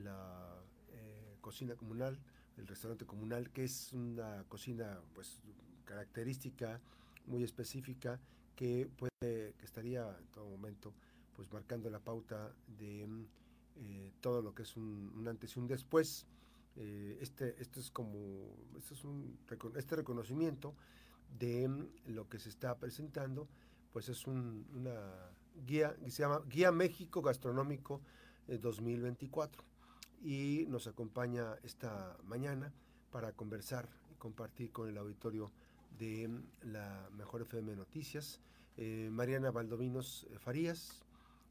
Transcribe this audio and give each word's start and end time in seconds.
la 0.00 0.60
cocina 1.40 1.74
comunal, 1.74 2.18
el 2.56 2.66
restaurante 2.66 3.06
comunal, 3.06 3.50
que 3.50 3.64
es 3.64 3.92
una 3.92 4.44
cocina 4.48 5.00
pues 5.14 5.40
característica, 5.84 6.80
muy 7.26 7.42
específica, 7.42 8.20
que 8.54 8.88
puede, 8.96 9.54
que 9.54 9.64
estaría 9.64 10.16
en 10.18 10.26
todo 10.28 10.48
momento 10.48 10.94
pues 11.34 11.52
marcando 11.52 11.88
la 11.90 12.00
pauta 12.00 12.52
de 12.78 13.08
eh, 13.76 14.12
todo 14.20 14.42
lo 14.42 14.54
que 14.54 14.62
es 14.62 14.76
un, 14.76 15.24
antes 15.26 15.56
y 15.56 15.58
un 15.58 15.66
después. 15.66 16.26
Eh, 16.76 17.18
este, 17.20 17.60
esto 17.60 17.80
es 17.80 17.90
como, 17.90 18.54
este 18.76 18.94
es 18.94 19.04
un 19.04 19.38
este 19.76 19.96
reconocimiento 19.96 20.74
de 21.38 21.88
lo 22.06 22.28
que 22.28 22.38
se 22.38 22.48
está 22.48 22.78
presentando, 22.78 23.48
pues 23.92 24.08
es 24.08 24.26
una 24.26 25.32
guía 25.66 25.96
que 25.96 26.10
se 26.10 26.22
llama 26.22 26.42
Guía 26.48 26.72
México 26.72 27.22
Gastronómico 27.22 28.00
2024 28.46 29.62
eh, 29.62 29.69
y 30.20 30.66
nos 30.68 30.86
acompaña 30.86 31.56
esta 31.62 32.16
mañana 32.24 32.72
para 33.10 33.32
conversar 33.32 33.88
y 34.12 34.14
compartir 34.16 34.70
con 34.70 34.88
el 34.88 34.98
auditorio 34.98 35.50
de 35.98 36.30
la 36.62 37.08
Mejor 37.16 37.42
FM 37.42 37.76
Noticias, 37.76 38.40
Mariana 39.10 39.50
Valdovinos 39.50 40.26
Farías, 40.38 41.02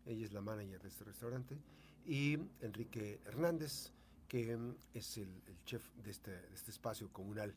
ella 0.06 0.26
es 0.26 0.34
la 0.34 0.42
manager 0.42 0.82
de 0.82 0.88
este 0.88 1.04
restaurante, 1.04 1.58
y 2.06 2.38
Enrique 2.62 3.20
Hernández, 3.26 3.92
que 4.28 4.56
mm, 4.58 4.76
es 4.94 5.18
el, 5.18 5.30
chef 5.66 5.84
de 6.04 6.12
este, 6.12 6.32
de 6.32 6.56
este, 6.56 6.72
espacio 6.72 7.10
comunal. 7.12 7.54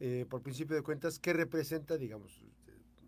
Eh, 0.00 0.26
por 0.28 0.42
principio 0.42 0.76
de 0.76 0.82
cuentas, 0.82 1.18
¿qué 1.18 1.32
representa, 1.32 1.96
digamos? 1.96 2.40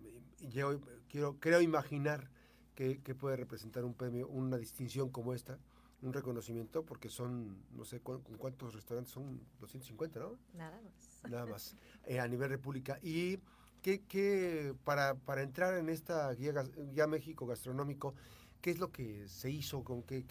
Eh, 0.02 0.20
yo 0.48 0.80
quiero, 1.08 1.38
creo 1.38 1.60
imaginar 1.60 2.28
que, 2.74 2.98
puede 3.18 3.36
representar 3.36 3.84
un 3.84 3.94
premio, 3.94 4.28
una 4.28 4.56
distinción 4.56 5.10
como 5.10 5.34
esta, 5.34 5.58
un 6.02 6.12
reconocimiento, 6.12 6.84
porque 6.84 7.08
son, 7.08 7.56
no 7.72 7.84
sé 7.84 8.00
cuántos 8.00 8.74
restaurantes, 8.74 9.12
son 9.12 9.40
250, 9.60 10.20
¿no? 10.20 10.38
Nada 10.54 10.80
más. 10.80 11.22
Nada 11.30 11.46
más, 11.46 11.76
eh, 12.04 12.20
a 12.20 12.28
nivel 12.28 12.50
república. 12.50 12.98
Y 13.02 13.40
que, 13.82 14.74
para, 14.84 15.14
para 15.14 15.42
entrar 15.42 15.74
en 15.78 15.88
esta 15.88 16.30
guía, 16.32 16.52
guía 16.92 17.06
México 17.06 17.46
gastronómico, 17.46 18.14
¿Qué 18.60 18.70
es 18.70 18.78
lo 18.78 18.90
que 18.90 19.28
se 19.28 19.50
hizo? 19.50 19.84
¿Con 19.84 20.02
qué, 20.02 20.24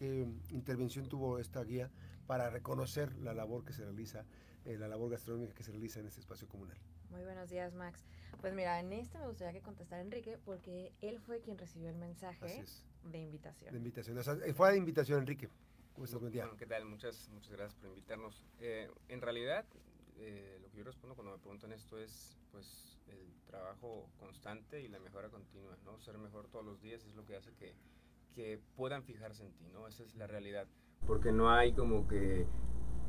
intervención 0.50 1.08
tuvo 1.08 1.39
esta 1.39 1.64
guía 1.64 1.89
para 2.25 2.49
reconocer 2.49 3.16
la 3.20 3.33
labor 3.33 3.64
que 3.64 3.72
se 3.72 3.83
realiza, 3.83 4.25
eh, 4.66 4.77
la 4.77 4.89
labor 4.89 5.11
gastronómica 5.11 5.53
que 5.53 5.64
se 5.64 5.72
realiza 5.72 6.02
en 6.02 6.08
este 6.08 6.20
espacio 6.20 6.47
comunal? 6.47 6.77
Muy 7.09 7.23
buenos 7.23 7.49
días, 7.49 7.73
Max. 7.73 8.03
Pues 8.42 8.53
mira, 8.53 8.80
en 8.81 8.92
este 8.92 9.17
me 9.17 9.27
gustaría 9.27 9.53
que 9.53 9.61
contestara 9.61 10.02
Enrique 10.02 10.38
porque 10.44 10.92
él 10.99 11.20
fue 11.20 11.39
quien 11.39 11.58
recibió 11.58 11.89
el 11.89 11.95
mensaje 11.95 12.66
de 13.11 13.19
invitación. 13.19 13.72
De 13.72 13.77
invitación. 13.77 14.17
Eh, 14.44 14.53
fue 14.53 14.72
de 14.72 14.77
invitación, 14.77 15.19
Enrique. 15.19 15.50
¿Cómo 15.94 16.05
estás? 16.05 16.19
Buen 16.19 16.31
día. 16.31 16.50
¿Qué 16.58 16.66
tal? 16.66 16.86
Muchas, 16.86 17.30
muchas 17.30 17.52
gracias 17.52 17.75
por 17.75 17.89
invitarnos. 17.89 18.45
Eh, 18.59 18.89
en 19.09 19.22
realidad, 19.22 19.66
lo 20.61 20.69
que 20.69 20.77
yo 20.77 20.83
respondo 20.83 21.16
cuando 21.16 21.33
me 21.33 21.39
preguntan 21.39 21.72
esto 21.72 21.99
es, 21.99 22.38
pues, 22.52 22.99
el 23.08 23.41
trabajo 23.47 24.09
constante 24.19 24.81
y 24.81 24.88
la 24.88 24.99
mejora 24.99 25.30
continua, 25.30 25.77
¿no? 25.86 25.99
Ser 25.99 26.17
mejor 26.17 26.47
todos 26.49 26.66
los 26.66 26.81
días 26.81 27.03
es 27.05 27.16
lo 27.16 27.25
que 27.25 27.36
hace 27.36 27.53
que 27.53 27.73
que 28.38 28.59
puedan 28.75 29.03
fijarse 29.03 29.44
en 29.44 29.52
ti, 29.53 29.67
¿no? 29.73 29.88
Esa 29.88 30.03
es 30.03 30.14
la 30.16 30.27
realidad. 30.27 30.67
Porque 31.08 31.31
no 31.31 31.49
hay 31.49 31.73
como 31.73 32.08
que 32.08 32.45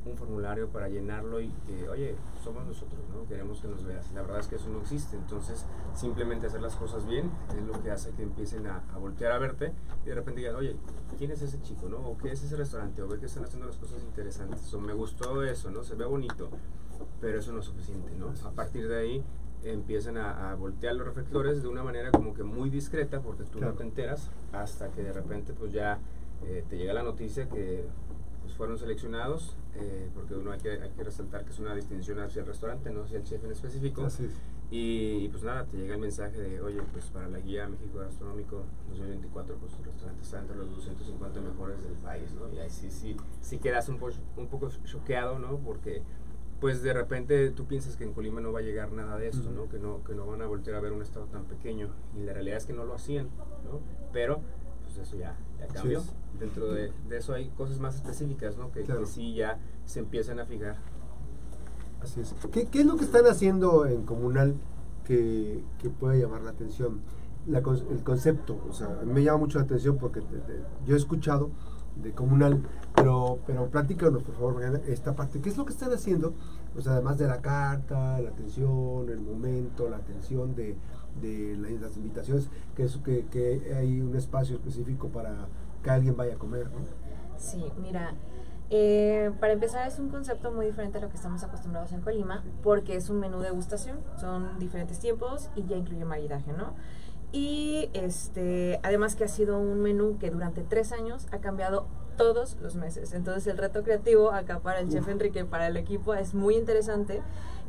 un 0.04 0.16
formulario 0.16 0.68
para 0.68 0.88
llenarlo 0.88 1.40
y 1.40 1.48
que, 1.66 1.88
oye, 1.88 2.14
somos 2.42 2.66
nosotros, 2.66 3.00
¿no? 3.12 3.26
Queremos 3.28 3.60
que 3.60 3.68
nos 3.68 3.84
veas. 3.84 4.10
La 4.12 4.22
verdad 4.22 4.40
es 4.40 4.46
que 4.46 4.56
eso 4.56 4.68
no 4.68 4.80
existe. 4.80 5.16
Entonces, 5.16 5.64
simplemente 5.94 6.46
hacer 6.46 6.60
las 6.60 6.76
cosas 6.76 7.06
bien 7.06 7.30
es 7.56 7.64
lo 7.64 7.82
que 7.82 7.90
hace 7.90 8.10
que 8.12 8.22
empiecen 8.22 8.66
a, 8.66 8.82
voltear 8.98 9.32
a 9.32 9.38
verte 9.38 9.72
y 10.04 10.08
de 10.08 10.14
repente 10.14 10.40
digan, 10.40 10.56
oye, 10.56 10.76
¿quién 11.18 11.30
es 11.30 11.42
ese 11.42 11.60
chico, 11.62 11.88
no? 11.88 11.98
O 11.98 12.18
¿qué 12.18 12.32
es 12.32 12.42
ese 12.42 12.56
restaurante? 12.56 13.02
O 13.02 13.08
ve 13.08 13.18
que 13.18 13.26
están 13.26 13.44
haciendo 13.44 13.66
las 13.66 13.76
cosas 13.76 14.02
interesantes. 14.02 14.72
O 14.72 14.80
me 14.80 14.92
gustó 14.92 15.42
eso, 15.42 15.70
¿no? 15.70 15.82
Se 15.82 15.94
ve 15.94 16.04
bonito. 16.04 16.48
Pero 17.20 17.38
eso 17.38 17.52
no 17.52 17.60
es 17.60 17.64
suficiente, 17.64 18.10
¿no? 18.16 18.32
A 18.46 18.52
partir 18.52 18.88
de 18.88 18.98
ahí 18.98 19.24
empiezan 19.64 20.16
a, 20.16 20.54
voltear 20.54 20.94
los 20.94 21.06
reflectores 21.06 21.62
de 21.62 21.68
una 21.68 21.82
manera 21.82 22.10
como 22.10 22.32
que 22.32 22.42
muy 22.42 22.70
discreta 22.70 23.20
porque 23.20 23.44
tú 23.44 23.60
no 23.60 23.72
te 23.72 23.82
enteras 23.82 24.30
hasta 24.52 24.90
que 24.90 25.02
de 25.02 25.12
repente 25.12 25.52
pues 25.52 25.72
ya 25.72 25.98
eh, 26.44 26.64
te 26.68 26.78
llega 26.78 26.92
la 26.92 27.02
noticia 27.02 27.48
que 27.48 27.84
pues, 28.48 28.56
fueron 28.56 28.78
seleccionados 28.78 29.54
eh, 29.74 30.08
porque 30.14 30.34
uno 30.34 30.52
hay 30.52 30.58
que, 30.58 30.70
hay 30.70 30.90
que 30.90 31.04
resaltar 31.04 31.44
que 31.44 31.50
es 31.50 31.58
una 31.58 31.74
distinción 31.74 32.18
hacia 32.20 32.40
el 32.40 32.46
restaurante 32.46 32.90
no 32.90 33.02
hacia 33.02 33.18
el 33.18 33.24
chef 33.24 33.44
en 33.44 33.52
específico 33.52 34.08
y, 34.70 35.28
pues 35.28 35.42
nada 35.42 35.64
te 35.64 35.76
llega 35.76 35.94
el 35.94 36.00
mensaje 36.00 36.38
de 36.38 36.60
oye 36.62 36.80
pues 36.92 37.04
para 37.06 37.28
la 37.28 37.40
guía 37.40 37.68
México 37.68 37.98
Gastronómico 37.98 38.64
2024 38.88 39.56
pues 39.56 39.72
el 39.74 39.84
restaurante 39.84 40.22
está 40.22 40.40
entre 40.40 40.56
los 40.56 40.70
250 40.76 41.40
mejores 41.42 41.82
del 41.82 41.92
país 41.94 42.32
no 42.32 42.50
y 42.54 42.58
ahí 42.58 42.70
sí 42.70 42.90
sí 42.90 43.16
sí 43.42 43.58
quedas 43.58 43.90
un, 43.90 43.98
un 44.36 44.46
poco 44.46 44.70
choqueado 44.84 45.38
no 45.38 45.58
porque 45.58 46.02
pues 46.60 46.82
de 46.82 46.92
repente 46.92 47.50
tú 47.50 47.66
piensas 47.66 47.96
que 47.96 48.04
en 48.04 48.12
Colima 48.12 48.40
no 48.40 48.52
va 48.52 48.60
a 48.60 48.62
llegar 48.62 48.90
nada 48.90 49.16
de 49.16 49.28
esto, 49.28 49.48
¿no? 49.50 49.68
Que, 49.68 49.78
¿no? 49.78 50.02
que 50.02 50.14
no 50.14 50.26
van 50.26 50.42
a 50.42 50.46
volver 50.46 50.74
a 50.74 50.80
ver 50.80 50.90
un 50.90 51.02
estado 51.02 51.26
tan 51.26 51.44
pequeño. 51.44 51.88
Y 52.16 52.24
la 52.24 52.32
realidad 52.32 52.56
es 52.56 52.66
que 52.66 52.72
no 52.72 52.84
lo 52.84 52.94
hacían, 52.94 53.28
¿no? 53.64 53.80
Pero, 54.12 54.40
eso 55.02 55.16
ya, 55.16 55.36
ya 55.58 55.66
cambió. 55.68 56.02
Dentro 56.38 56.72
de, 56.72 56.92
eso 57.10 57.34
hay 57.34 57.48
cosas 57.50 57.80
más 57.80 57.96
específicas, 57.96 58.56
¿no? 58.56 58.70
Que, 58.70 58.86
sí 59.06 59.34
ya 59.34 59.58
se 59.84 60.00
empiezan 60.00 60.38
a 60.40 60.46
fijar. 60.46 60.76
Así 62.00 62.20
es. 62.20 62.34
¿Qué, 62.52 62.66
¿Qué, 62.66 62.80
es 62.80 62.86
lo 62.86 62.96
que 62.96 63.04
están 63.04 63.26
haciendo 63.26 63.86
en 63.86 64.04
Comunal 64.04 64.54
que, 65.04 65.64
que 65.80 65.90
pueda 65.90 66.14
llamar 66.14 66.42
la 66.42 66.50
atención? 66.50 67.00
La, 67.46 67.58
el 67.58 68.02
concepto, 68.04 68.60
o 68.68 68.72
sea, 68.72 68.88
me 69.04 69.22
llama 69.22 69.38
mucho 69.38 69.58
la 69.58 69.64
atención 69.64 69.96
porque 69.96 70.22
yo 70.86 70.94
he 70.94 70.98
escuchado 70.98 71.50
de 72.02 72.12
comunal, 72.12 72.62
pero, 72.94 73.38
pero 73.46 73.68
platícanos 73.68 74.22
por 74.22 74.34
favor 74.34 74.82
esta 74.86 75.16
parte, 75.16 75.40
¿qué 75.40 75.48
es 75.48 75.56
lo 75.56 75.64
que 75.64 75.72
están 75.72 75.92
haciendo? 75.92 76.34
Pues 76.72 76.86
además 76.86 77.18
de 77.18 77.26
la 77.26 77.40
carta, 77.40 78.20
la 78.20 78.30
atención, 78.30 79.08
el 79.08 79.20
momento, 79.20 79.88
la 79.88 79.96
atención 79.96 80.54
de, 80.54 80.76
de 81.20 81.56
las 81.80 81.96
invitaciones, 81.96 82.48
que, 82.76 82.84
es, 82.84 82.96
que, 82.98 83.26
que 83.26 83.74
hay 83.76 84.00
un 84.00 84.14
espacio 84.16 84.56
específico 84.56 85.08
para 85.08 85.48
que 85.82 85.90
alguien 85.90 86.16
vaya 86.16 86.34
a 86.34 86.38
comer, 86.38 86.70
¿no? 86.70 86.78
Sí, 87.38 87.64
mira, 87.80 88.14
eh, 88.70 89.30
para 89.40 89.54
empezar 89.54 89.88
es 89.88 89.98
un 89.98 90.10
concepto 90.10 90.50
muy 90.50 90.66
diferente 90.66 90.98
a 90.98 91.00
lo 91.00 91.08
que 91.08 91.16
estamos 91.16 91.42
acostumbrados 91.42 91.92
en 91.92 92.02
Colima, 92.02 92.44
porque 92.62 92.96
es 92.96 93.08
un 93.08 93.18
menú 93.18 93.38
de 93.38 93.46
degustación, 93.46 93.98
son 94.20 94.58
diferentes 94.58 94.98
tiempos 94.98 95.48
y 95.54 95.64
ya 95.64 95.76
incluye 95.76 96.04
maridaje, 96.04 96.52
¿no? 96.52 96.74
Y 97.32 97.90
este, 97.92 98.80
además 98.82 99.14
que 99.14 99.24
ha 99.24 99.28
sido 99.28 99.58
un 99.58 99.80
menú 99.80 100.18
que 100.18 100.30
durante 100.30 100.62
tres 100.62 100.92
años 100.92 101.26
ha 101.30 101.38
cambiado 101.38 101.86
todos 102.16 102.56
los 102.60 102.74
meses. 102.74 103.12
Entonces 103.14 103.46
el 103.46 103.56
reto 103.56 103.82
creativo 103.82 104.32
acá 104.32 104.60
para 104.60 104.80
el 104.80 104.88
chef 104.88 105.08
Enrique, 105.08 105.44
para 105.44 105.68
el 105.68 105.76
equipo, 105.76 106.14
es 106.14 106.34
muy 106.34 106.56
interesante 106.56 107.22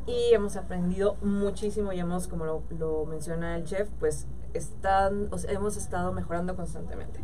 y 0.10 0.34
hemos 0.34 0.56
aprendido 0.56 1.16
muchísimo 1.22 1.94
y 1.94 2.00
hemos, 2.00 2.28
como 2.28 2.46
lo, 2.46 3.06
menciona 3.06 3.56
el 3.56 3.64
chef, 3.66 3.88
pues 4.00 4.26
están, 4.54 5.30
hemos 5.48 5.78
estado 5.78 6.12
mejorando 6.12 6.56
constantemente. 6.56 7.20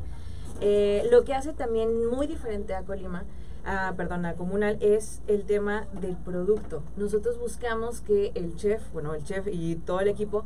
Eh, 0.62 1.07
lo 1.12 1.24
que 1.24 1.34
hace 1.34 1.53
también 1.53 2.07
muy 2.07 2.28
diferente 2.28 2.75
a 2.75 2.84
Colima, 2.84 3.25
a, 3.66 3.94
perdón, 3.97 4.25
a 4.25 4.35
Comunal, 4.35 4.78
es 4.81 5.22
el 5.28 5.45
tema 5.45 5.88
del 6.00 6.16
producto. 6.16 6.84
Nosotros 6.95 7.40
buscamos 7.40 8.01
que 8.01 8.31
el 8.35 8.56
chef, 8.56 8.81
bueno, 8.94 9.16
el 9.16 9.24
chef 9.24 9.47
y 9.51 9.75
todo 9.75 10.01
el 10.01 10.07
equipo 10.07 10.45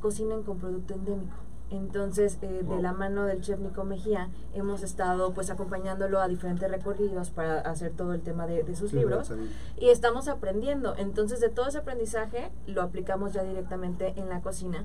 cocinen 0.00 0.42
con 0.42 0.58
producto 0.58 0.94
endémico. 0.94 1.47
Entonces, 1.70 2.38
eh, 2.42 2.64
de 2.66 2.82
la 2.82 2.92
mano 2.92 3.24
del 3.24 3.40
chef 3.42 3.60
Nico 3.60 3.84
Mejía, 3.84 4.30
hemos 4.54 4.82
estado 4.82 5.32
pues 5.32 5.50
acompañándolo 5.50 6.20
a 6.20 6.28
diferentes 6.28 6.70
recorridos 6.70 7.30
para 7.30 7.60
hacer 7.60 7.92
todo 7.92 8.14
el 8.14 8.22
tema 8.22 8.46
de, 8.46 8.74
sus 8.74 8.92
libros 8.92 9.32
y 9.78 9.90
estamos 9.90 10.28
aprendiendo. 10.28 10.94
Entonces, 10.96 11.40
de 11.40 11.48
todo 11.48 11.68
ese 11.68 11.78
aprendizaje 11.78 12.50
lo 12.66 12.82
aplicamos 12.82 13.32
ya 13.32 13.42
directamente 13.42 14.14
en 14.16 14.28
la 14.28 14.40
cocina 14.40 14.84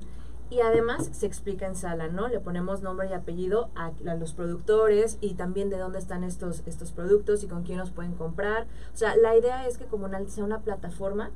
y 0.50 0.60
además 0.60 1.08
se 1.12 1.26
explica 1.26 1.66
en 1.66 1.74
sala, 1.74 2.08
¿no? 2.08 2.28
Le 2.28 2.38
ponemos 2.38 2.82
nombre 2.82 3.08
y 3.08 3.12
apellido 3.14 3.70
a, 3.74 3.92
a, 4.06 4.14
los 4.14 4.34
productores 4.34 5.16
y 5.20 5.34
también 5.34 5.70
de 5.70 5.78
dónde 5.78 5.98
están 5.98 6.22
estos, 6.22 6.62
estos 6.66 6.92
productos 6.92 7.42
y 7.42 7.46
con 7.46 7.62
quién 7.62 7.78
los 7.78 7.90
pueden 7.90 8.12
comprar. 8.12 8.66
O 8.92 8.96
sea, 8.96 9.16
la 9.16 9.36
idea 9.36 9.66
es 9.66 9.78
que 9.78 9.86
Comunal 9.86 10.28
sea 10.28 10.44
una 10.44 10.60
plataforma 10.60 11.30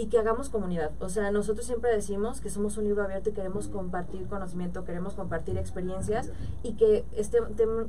y 0.00 0.06
que 0.06 0.18
hagamos 0.18 0.48
comunidad. 0.48 0.92
O 1.00 1.10
sea, 1.10 1.30
nosotros 1.30 1.66
siempre 1.66 1.94
decimos 1.94 2.40
que 2.40 2.48
somos 2.48 2.78
un 2.78 2.84
libro 2.84 3.02
abierto 3.02 3.28
y 3.28 3.32
queremos 3.34 3.68
compartir 3.68 4.26
conocimiento, 4.28 4.86
queremos 4.86 5.12
compartir 5.12 5.58
experiencias 5.58 6.30
y 6.62 6.72
que 6.72 7.04
este, 7.14 7.38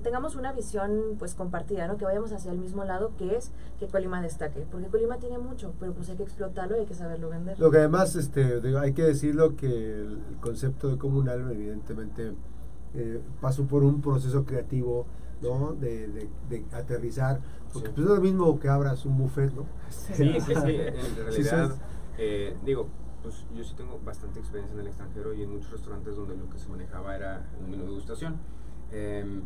tengamos 0.03 0.35
una 0.35 0.51
visión 0.51 1.15
pues 1.17 1.35
compartida, 1.35 1.87
¿no? 1.87 1.95
Que 1.95 2.03
vayamos 2.03 2.33
hacia 2.33 2.51
el 2.51 2.57
mismo 2.57 2.83
lado 2.83 3.13
que 3.17 3.37
es 3.37 3.53
que 3.79 3.87
Colima 3.87 4.21
destaque, 4.21 4.65
porque 4.69 4.87
Colima 4.87 5.19
tiene 5.19 5.37
mucho, 5.37 5.73
pero 5.79 5.93
pues 5.93 6.09
hay 6.09 6.17
que 6.17 6.23
explotarlo 6.23 6.75
y 6.75 6.81
hay 6.81 6.85
que 6.85 6.95
saberlo 6.95 7.29
vender. 7.29 7.57
Lo 7.57 7.71
que 7.71 7.77
además 7.77 8.13
este, 8.17 8.61
hay 8.77 8.91
que 8.91 9.03
decirlo 9.03 9.55
que 9.55 10.01
el 10.01 10.19
concepto 10.41 10.89
de 10.89 10.97
comunal 10.97 11.49
evidentemente 11.49 12.33
eh, 12.93 13.21
pasó 13.39 13.63
por 13.63 13.85
un 13.85 14.01
proceso 14.01 14.43
creativo, 14.43 15.05
¿no? 15.41 15.75
De, 15.75 16.09
de, 16.49 16.65
aterrizar, 16.73 17.39
porque 17.71 17.89
pues 17.91 18.05
es 18.05 18.13
lo 18.13 18.19
mismo 18.19 18.59
que 18.59 18.67
abras 18.67 19.05
un 19.05 19.17
buffet, 19.17 19.53
¿no? 19.53 19.65
Sí, 19.89 20.33
sí, 20.41 20.53
sí, 20.53 20.75
en 20.75 21.15
realidad 21.15 21.71
eh, 22.17 22.55
digo, 22.63 22.87
pues 23.21 23.45
yo 23.55 23.63
sí 23.63 23.75
tengo 23.75 23.99
bastante 24.03 24.39
experiencia 24.39 24.73
en 24.73 24.81
el 24.81 24.87
extranjero 24.87 25.33
y 25.33 25.43
en 25.43 25.51
muchos 25.51 25.71
restaurantes 25.71 26.15
donde 26.15 26.35
lo 26.35 26.49
que 26.49 26.57
se 26.57 26.67
manejaba 26.69 27.15
era 27.15 27.45
un 27.59 27.69
menú 27.69 27.83
de 27.83 27.89
degustación. 27.89 28.37
Em, 28.91 29.43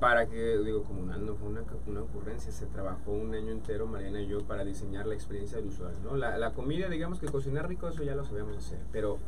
para 0.00 0.28
que, 0.28 0.58
digo, 0.58 0.84
comunal 0.84 1.26
no 1.26 1.34
fue 1.34 1.48
una, 1.48 1.64
una, 1.86 2.02
ocurrencia, 2.02 2.52
se 2.52 2.66
trabajó 2.66 3.10
un 3.10 3.34
año 3.34 3.50
entero, 3.50 3.86
Mariana 3.86 4.20
y 4.20 4.28
yo, 4.28 4.44
para 4.46 4.64
diseñar 4.64 5.06
la 5.06 5.14
experiencia 5.14 5.58
del 5.58 5.66
usuario, 5.66 5.98
¿no? 6.04 6.16
La, 6.16 6.38
la 6.38 6.52
comida, 6.52 6.88
digamos 6.88 7.18
que 7.18 7.26
cocinar 7.26 7.68
rico, 7.68 7.88
eso 7.88 8.04
ya 8.04 8.14
lo 8.14 8.24
sabíamos 8.24 8.56
hacer, 8.56 8.78
pero 8.92 9.18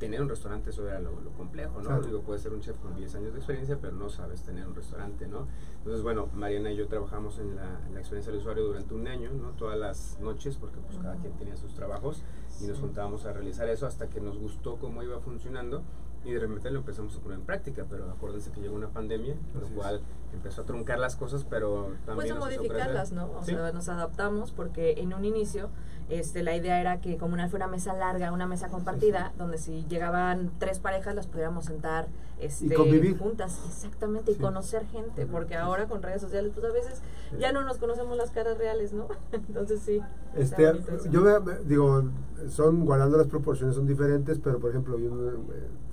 tener 0.00 0.20
un 0.20 0.28
restaurante 0.28 0.70
eso 0.70 0.88
era 0.88 0.98
lo, 0.98 1.12
complejo, 1.36 1.80
¿no? 1.80 2.00
Digo, 2.00 2.22
puedes 2.22 2.42
ser 2.42 2.52
un 2.52 2.60
chef 2.60 2.76
con 2.78 2.96
10 2.96 3.14
años 3.14 3.32
de 3.32 3.38
experiencia, 3.38 3.78
pero 3.80 3.94
no 3.94 4.08
sabes 4.08 4.42
tener 4.42 4.66
un 4.66 4.74
restaurante, 4.74 5.28
¿no? 5.28 5.46
Entonces, 5.78 6.02
bueno, 6.02 6.28
Mariana 6.34 6.72
y 6.72 6.76
yo 6.76 6.88
trabajamos 6.88 7.38
en 7.38 7.54
la, 7.54 7.78
experiencia 7.98 8.32
del 8.32 8.40
usuario 8.40 8.64
durante 8.64 8.94
un 8.94 9.06
año, 9.06 9.30
¿no? 9.30 9.50
Todas 9.50 9.78
las 9.78 10.18
noches, 10.20 10.56
porque 10.56 10.80
pues 10.80 10.98
cada 10.98 11.16
quien 11.16 11.34
tenía 11.34 11.56
sus 11.56 11.74
trabajos 11.74 12.22
y 12.60 12.66
nos 12.66 12.80
juntábamos 12.80 13.26
a 13.26 13.32
realizar 13.32 13.68
eso 13.68 13.86
hasta 13.86 14.08
que 14.08 14.20
nos 14.20 14.38
gustó 14.38 14.76
cómo 14.76 15.02
iba 15.02 15.20
funcionando 15.20 15.82
y 16.24 16.32
de 16.32 16.40
repente 16.40 16.70
lo 16.70 16.80
empezamos 16.80 17.16
a 17.16 17.20
poner 17.20 17.38
en 17.38 17.46
práctica, 17.46 17.86
pero 17.88 18.10
acuérdense 18.10 18.50
que 18.50 18.60
llegó 18.60 18.74
una 18.74 18.88
pandemia, 18.88 19.36
lo 19.58 19.68
cual 19.68 20.00
empezó 20.32 20.62
a 20.62 20.64
truncar 20.64 20.98
las 20.98 21.16
cosas, 21.16 21.44
pero 21.48 21.94
también... 22.04 22.16
Pues 22.16 22.30
a 22.30 22.34
modificarlas, 22.34 23.12
¿no? 23.12 23.30
O 23.38 23.42
sea, 23.42 23.72
nos 23.72 23.88
adaptamos 23.88 24.52
porque 24.52 24.94
en 24.98 25.14
un 25.14 25.24
inicio 25.24 25.70
este, 26.10 26.42
la 26.42 26.56
idea 26.56 26.80
era 26.80 27.00
que 27.00 27.16
como 27.16 27.34
una 27.34 27.48
fuera 27.48 27.66
una 27.66 27.72
mesa 27.72 27.94
larga, 27.94 28.32
una 28.32 28.46
mesa 28.46 28.68
compartida, 28.68 29.32
donde 29.38 29.58
si 29.58 29.84
llegaban 29.86 30.50
tres 30.58 30.78
parejas 30.78 31.14
las 31.14 31.26
pudiéramos 31.26 31.66
sentar 31.66 32.08
este, 32.40 32.74
juntas, 33.18 33.60
exactamente, 33.68 34.32
y 34.32 34.34
conocer 34.36 34.86
gente, 34.86 35.26
porque 35.26 35.56
ahora 35.56 35.86
con 35.86 36.02
redes 36.02 36.22
sociales, 36.22 36.52
pues 36.54 36.64
a 36.66 36.72
veces 36.72 37.02
ya 37.38 37.52
no 37.52 37.62
nos 37.62 37.76
conocemos 37.78 38.16
las 38.16 38.30
caras 38.30 38.56
reales, 38.56 38.92
¿no? 38.92 39.08
Entonces 39.32 39.80
sí. 39.80 40.00
Este, 40.34 40.72
yo 41.10 41.40
digo, 41.64 42.04
son 42.48 42.86
guardando 42.86 43.18
las 43.18 43.26
proporciones, 43.26 43.76
son 43.76 43.86
diferentes, 43.86 44.38
pero 44.38 44.58
por 44.58 44.70
ejemplo, 44.70 44.98
yo 44.98 45.10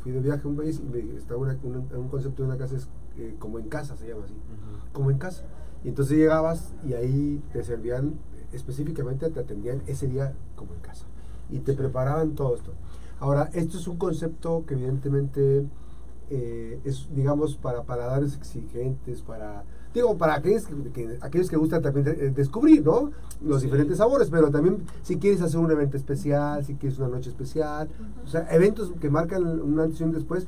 fui 0.01 0.13
de 0.13 0.19
viaje 0.21 0.41
a 0.45 0.47
un 0.47 0.55
país 0.55 0.81
y 0.81 1.17
estaba 1.17 1.41
un, 1.41 1.87
un, 1.93 2.07
concepto 2.07 2.43
de 2.43 2.49
una 2.49 2.57
casa 2.57 2.77
es 2.77 2.87
eh, 3.17 3.35
como 3.39 3.59
en 3.59 3.67
casa, 3.67 3.97
se 3.97 4.07
llama 4.07 4.23
así, 4.23 4.35
como 4.93 5.11
en 5.11 5.17
casa. 5.17 5.43
Y 5.83 5.89
entonces 5.89 6.17
llegabas 6.17 6.73
y 6.87 6.93
ahí 6.93 7.41
te 7.51 7.63
servían 7.63 8.15
específicamente, 8.53 9.29
te 9.29 9.39
atendían 9.39 9.81
ese 9.87 10.07
día 10.07 10.33
como 10.55 10.73
en 10.73 10.79
casa 10.79 11.05
y 11.49 11.59
te 11.59 11.73
preparaban 11.73 12.35
todo 12.35 12.55
esto. 12.55 12.73
Ahora, 13.19 13.49
esto 13.53 13.77
es 13.77 13.87
un 13.87 13.97
concepto 13.97 14.63
que 14.67 14.75
evidentemente 14.75 15.65
eh, 16.29 16.79
es, 16.83 17.07
digamos, 17.15 17.55
para 17.55 17.83
paladares 17.83 18.35
exigentes, 18.35 19.21
para, 19.21 19.63
digo, 19.93 20.17
para 20.17 20.35
aquellos 20.35 20.65
que, 20.93 21.17
aquellos 21.21 21.49
que 21.49 21.57
gustan 21.57 21.81
también 21.81 22.33
descubrir, 22.35 22.85
¿no? 22.85 23.11
Los 23.41 23.61
diferentes 23.61 23.97
sabores, 23.97 24.29
pero 24.29 24.51
también 24.51 24.83
si 25.03 25.17
quieres 25.17 25.41
hacer 25.41 25.59
un 25.59 25.71
evento 25.71 25.97
especial, 25.97 26.63
si 26.65 26.75
quieres 26.75 26.99
una 26.99 27.07
noche 27.07 27.29
especial, 27.29 27.89
o 28.23 28.27
sea, 28.27 28.47
eventos 28.51 28.91
que 28.99 29.09
marcan 29.09 29.61
una 29.61 29.83
antes 29.83 29.99
y 30.01 30.03
un 30.03 30.11
después, 30.11 30.47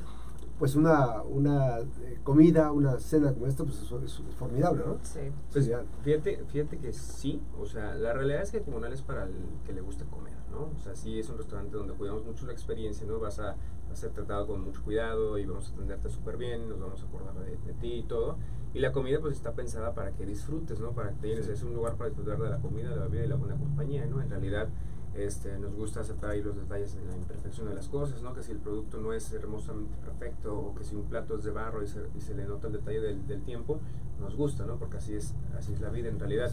pues 0.59 0.75
una, 0.75 1.23
una 1.23 1.79
eh, 1.79 2.19
comida, 2.21 2.73
una 2.73 2.99
cena 2.99 3.33
como 3.33 3.47
esta, 3.47 3.63
pues 3.63 3.81
es, 3.81 3.91
es, 4.03 4.35
formidable, 4.35 4.83
¿no? 4.85 4.97
Sí. 5.01 5.21
Pues, 5.53 5.71
fíjate, 6.03 6.43
fíjate 6.47 6.77
que 6.77 6.91
sí, 6.91 7.41
o 7.57 7.65
sea, 7.65 7.95
la 7.95 8.11
realidad 8.11 8.43
es 8.43 8.51
que 8.51 8.61
Comunal 8.61 8.91
es 8.91 9.01
para 9.01 9.23
el 9.23 9.33
que 9.65 9.71
le 9.71 9.79
gusta 9.79 10.03
comer, 10.05 10.35
¿no? 10.51 10.69
O 10.75 10.79
sea, 10.83 10.95
sí 10.95 11.17
es 11.17 11.29
un 11.29 11.37
restaurante 11.37 11.77
donde 11.77 11.93
cuidamos 11.93 12.25
mucho 12.25 12.45
la 12.45 12.51
experiencia, 12.51 13.07
¿no? 13.07 13.19
Vas 13.19 13.39
a, 13.39 13.55
ser 13.93 14.11
tratado 14.11 14.45
con 14.45 14.63
mucho 14.63 14.83
cuidado 14.83 15.39
y 15.39 15.47
vamos 15.47 15.71
a 15.71 15.73
atenderte 15.73 16.09
súper 16.09 16.37
bien, 16.37 16.69
nos 16.69 16.79
vamos 16.79 17.01
a 17.01 17.07
acordar 17.07 17.33
de, 17.43 17.57
de, 17.57 17.73
ti 17.73 17.93
y 17.93 18.03
todo. 18.03 18.37
Y 18.71 18.79
la 18.79 18.91
comida 18.91 19.19
pues 19.19 19.33
está 19.33 19.53
pensada 19.53 19.95
para 19.95 20.11
que 20.11 20.27
disfrutes, 20.27 20.79
¿no? 20.79 20.91
Para 20.91 21.09
que 21.09 21.15
te 21.15 21.27
llenes, 21.29 21.47
es 21.47 21.63
un 21.63 21.73
lugar 21.73 21.95
para 21.95 22.09
disfrutar 22.09 22.37
de 22.37 22.51
la 22.51 22.59
comida, 22.59 22.91
de 22.91 22.97
la 22.97 23.05
bebida 23.05 23.25
y 23.25 23.27
la 23.29 23.35
buena 23.35 23.57
compañía, 23.57 24.05
¿no? 24.05 24.21
En 24.21 24.29
realidad 24.29 24.69
este, 25.15 25.57
nos 25.59 25.73
gusta 25.73 26.01
aceptar 26.01 26.31
ahí 26.31 26.41
los 26.41 26.55
detalles 26.55 26.95
en 26.95 27.07
la 27.07 27.15
imperfección 27.15 27.67
de 27.67 27.75
las 27.75 27.87
cosas, 27.87 28.21
¿no? 28.21 28.33
que 28.33 28.43
si 28.43 28.51
el 28.51 28.59
producto 28.59 28.99
no 28.99 29.13
es 29.13 29.31
hermosamente 29.33 29.95
perfecto 30.03 30.57
o 30.57 30.75
que 30.75 30.83
si 30.83 30.95
un 30.95 31.03
plato 31.05 31.35
es 31.37 31.43
de 31.43 31.51
barro 31.51 31.83
y 31.83 31.87
se, 31.87 31.99
y 32.15 32.21
se 32.21 32.35
le 32.35 32.45
nota 32.45 32.67
el 32.67 32.73
detalle 32.73 33.01
del, 33.01 33.27
del, 33.27 33.41
tiempo, 33.41 33.79
nos 34.19 34.35
gusta, 34.35 34.65
¿no? 34.65 34.75
porque 34.77 34.97
así 34.97 35.15
es, 35.15 35.33
así 35.57 35.73
es 35.73 35.81
la 35.81 35.89
vida 35.89 36.09
en 36.09 36.19
realidad. 36.19 36.51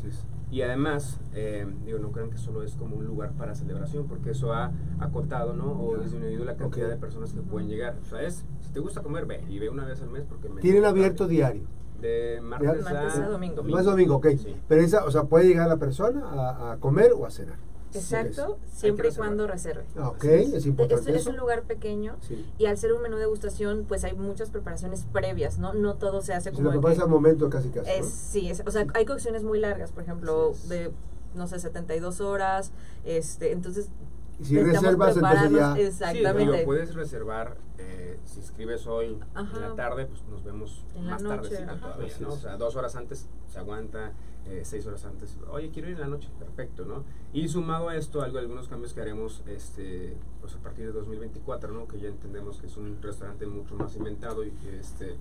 Y 0.51 0.63
además, 0.63 1.21
eh, 1.35 1.67
digo, 1.85 1.99
no 1.99 2.13
crean 2.13 2.31
que 2.31 2.39
solo 2.39 2.63
es 2.63 2.75
como 2.77 2.97
un 2.97 3.05
lugar 3.05 3.33
para 3.33 3.55
celebración, 3.55 4.07
porque 4.07 4.31
eso 4.31 4.53
ha 4.53 4.73
acotado 5.01 5.53
¿no? 5.53 5.73
o 5.73 5.99
disminuido 5.99 6.45
la 6.45 6.57
cantidad 6.57 6.89
de 6.89 6.97
personas 6.97 7.33
que 7.33 7.43
pueden 7.43 7.69
llegar. 7.69 7.97
O 8.03 8.09
sea, 8.09 8.23
es, 8.23 8.45
si 8.61 8.73
te 8.73 8.81
gusta 8.81 9.03
comer, 9.03 9.27
ve 9.27 9.45
y 9.49 9.59
ve 9.59 9.69
una 9.69 9.85
vez 9.85 10.01
al 10.03 10.11
mes 10.11 10.25
porque... 10.29 10.49
Me 10.49 10.61
¿Tienen 10.61 10.85
abierto 10.85 11.27
diario? 11.27 11.65
De 12.01 12.41
martes, 12.43 12.87
a, 12.87 13.27
domingo. 13.27 13.63
Más 13.63 13.85
domingo, 13.87 14.17
ok. 14.17 14.27
Pero 14.69 14.83
esa, 14.83 15.05
o 15.05 15.11
sea, 15.11 15.25
puede 15.25 15.49
llegar 15.49 15.67
la 15.67 15.79
persona 15.79 16.27
a, 16.27 16.73
a 16.73 16.77
comer 16.77 17.13
o 17.17 17.25
a 17.25 17.31
cenar. 17.31 17.57
Exacto, 17.97 18.59
siempre 18.73 19.09
y 19.09 19.13
cuando 19.13 19.47
reserve. 19.47 19.85
Ah, 19.97 20.09
ok, 20.09 20.25
es, 20.25 20.67
importante. 20.67 21.15
Es, 21.15 21.27
un 21.27 21.37
lugar 21.37 21.63
pequeño 21.63 22.17
y 22.59 22.67
al 22.67 22.79
ser 22.79 22.93
un 22.93 23.03
menú 23.03 23.17
de 23.17 23.23
degustación, 23.23 23.85
pues 23.89 24.05
hay 24.05 24.15
muchas 24.15 24.51
preparaciones 24.51 25.05
previas, 25.13 25.59
¿no? 25.59 25.75
No 25.75 25.95
todo 25.95 26.23
se 26.23 26.35
hace 26.35 26.53
como. 26.53 26.71
lo 26.73 26.81
prepara 26.81 27.03
al 27.03 27.09
momento 27.09 27.51
casi 27.51 27.69
casi. 27.71 28.03
Sí, 28.03 28.53
o 28.65 28.71
sea, 28.71 28.87
hay 28.95 29.05
cocciones 29.05 29.43
muy 29.43 29.59
largas, 29.59 29.93
por 29.93 30.03
ejemplo, 30.03 30.55
de, 30.69 30.93
no 31.35 31.47
sé, 31.47 31.59
72 31.59 32.21
horas. 32.21 32.73
este 33.05 33.53
Entonces. 33.53 33.89
Y 34.39 34.45
si 34.45 34.63
reservas, 34.63 35.17
entonces 35.17 35.51
ya. 35.51 35.79
Exactamente. 35.79 36.59
Sí, 36.59 36.65
puedes 36.65 36.95
reservar. 36.95 37.57
Eh, 37.79 38.19
si 38.25 38.41
escribes 38.41 38.87
hoy 38.87 39.19
en 39.35 39.61
la 39.61 39.75
tarde, 39.75 40.07
pues 40.07 40.23
nos 40.31 40.45
vemos 40.45 40.85
más 41.03 41.23
tarde 41.23 41.49
todavía, 41.49 42.17
¿no? 42.21 42.33
O 42.33 42.37
sea, 42.37 42.57
dos 42.57 42.77
horas 42.77 42.97
antes 42.97 43.27
se 43.49 43.59
aguanta 43.59 44.13
eh, 44.49 44.63
seis 44.65 44.87
horas 44.87 45.05
antes, 45.05 45.37
oye, 45.51 45.71
quiero 45.71 45.89
ir 45.89 45.95
en 45.95 46.01
la 46.01 46.07
noche, 46.07 46.29
perfecto, 46.39 46.85
¿no? 46.85 47.05
Y 47.33 47.49
sumado 47.49 47.89
a 47.89 47.97
esto, 47.97 48.23
algo, 48.23 48.39
algunos 48.39 48.69
cambios 48.69 48.95
que 48.95 49.01
haremos 49.01 49.43
este, 49.47 50.17
pues 50.41 50.55
a 50.55 50.59
partir 50.59 50.87
de 50.87 50.93
2024, 50.93 51.73
¿no? 51.73 51.89
Que 51.89 51.99
ya 51.99 52.09
entendemos 52.09 52.61
que 52.61 52.67
es 52.67 52.77
un 52.77 53.03
restaurante 53.03 53.47
mucho 53.47 53.75
más 53.75 53.97
inventado 53.97 54.45
y 54.45 54.51
que 54.53 54.79
este, 54.79 55.17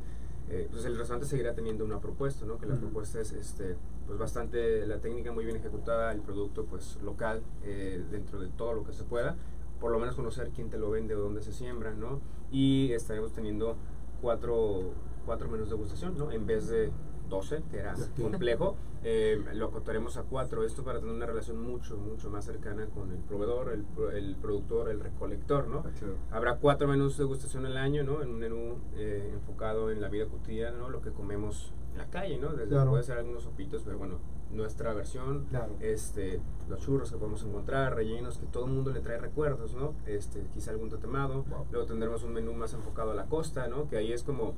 eh, 0.49 0.67
pues 0.69 0.85
el 0.85 0.95
restaurante 0.95 1.27
seguirá 1.27 1.55
teniendo 1.55 1.83
una 1.83 1.99
propuesta, 1.99 2.45
¿no? 2.45 2.59
Que 2.59 2.67
la 2.67 2.75
propuesta 2.75 3.19
es 3.19 3.31
este, 3.31 3.77
pues 4.05 4.19
bastante, 4.19 4.85
la 4.85 4.99
técnica 4.99 5.31
muy 5.31 5.43
bien 5.43 5.57
ejecutada, 5.57 6.11
el 6.11 6.21
producto 6.21 6.65
pues 6.65 6.97
local, 7.01 7.41
eh, 7.63 8.03
dentro 8.11 8.39
de 8.39 8.49
todo 8.49 8.73
lo 8.73 8.83
que 8.83 8.93
se 8.93 9.03
pueda, 9.03 9.35
por 9.79 9.91
lo 9.91 9.97
menos 9.97 10.15
conocer 10.15 10.51
quién 10.53 10.69
te 10.69 10.77
lo 10.77 10.91
vende 10.91 11.15
o 11.15 11.19
dónde 11.19 11.41
se 11.41 11.51
siembra, 11.51 11.95
¿no? 11.95 12.21
Y 12.51 12.91
estaremos 12.91 13.33
teniendo 13.33 13.75
cuatro, 14.21 14.93
cuatro 15.25 15.49
menús 15.49 15.67
de 15.69 15.75
degustación, 15.75 16.15
¿no? 16.15 16.31
En 16.31 16.45
vez 16.45 16.67
de 16.67 16.91
12, 17.29 17.63
que 17.71 17.77
era 17.77 17.95
complejo, 18.21 18.75
eh, 19.07 19.39
lo 19.53 19.67
acotaremos 19.67 20.17
a 20.17 20.23
4. 20.23 20.63
Esto 20.63 20.83
para 20.83 20.99
tener 20.99 21.13
una 21.13 21.27
relación 21.27 21.61
mucho, 21.61 21.95
mucho 21.95 22.31
más 22.31 22.43
cercana 22.43 22.87
con 22.87 23.11
el 23.11 23.19
proveedor, 23.19 23.71
el, 23.71 23.85
el 24.15 24.35
productor, 24.35 24.89
el 24.89 24.99
recolector, 24.99 25.67
¿no? 25.67 25.83
Ah, 25.85 26.37
Habrá 26.37 26.57
cuatro 26.57 26.87
menús 26.87 27.15
de 27.15 27.23
degustación 27.23 27.67
al 27.67 27.77
año, 27.77 28.03
¿no? 28.03 28.23
En 28.23 28.29
un 28.29 28.39
menú 28.39 28.79
eh, 28.95 29.29
enfocado 29.31 29.91
en 29.91 30.01
la 30.01 30.09
vida 30.09 30.25
cotidiana, 30.25 30.79
¿no? 30.79 30.89
Lo 30.89 31.01
que 31.01 31.11
comemos 31.11 31.71
en 31.91 31.99
la 31.99 32.07
calle, 32.07 32.39
¿no? 32.39 32.53
Desde 32.53 32.83
Puede 32.83 33.03
ser 33.03 33.19
algunos 33.19 33.43
sopitos, 33.43 33.83
pero 33.83 33.99
bueno, 33.99 34.17
nuestra 34.51 34.91
versión, 34.93 35.45
este, 35.81 36.41
los 36.67 36.79
churros 36.79 37.11
que 37.11 37.17
podemos 37.17 37.43
encontrar, 37.43 37.93
rellenos 37.93 38.39
que 38.39 38.47
todo 38.47 38.65
el 38.65 38.71
mundo 38.71 38.91
le 38.91 39.01
trae 39.01 39.19
recuerdos, 39.19 39.75
¿no? 39.75 39.93
Este, 40.07 40.47
quizá 40.51 40.71
algún 40.71 40.89
tatemado. 40.89 41.45
Luego 41.71 41.85
tendremos 41.85 42.23
un 42.23 42.33
menú 42.33 42.53
más 42.53 42.73
enfocado 42.73 43.11
a 43.11 43.15
la 43.15 43.25
costa, 43.25 43.67
¿no? 43.67 43.87
Que 43.87 43.97
ahí 43.97 44.11
es 44.11 44.23
como 44.23 44.55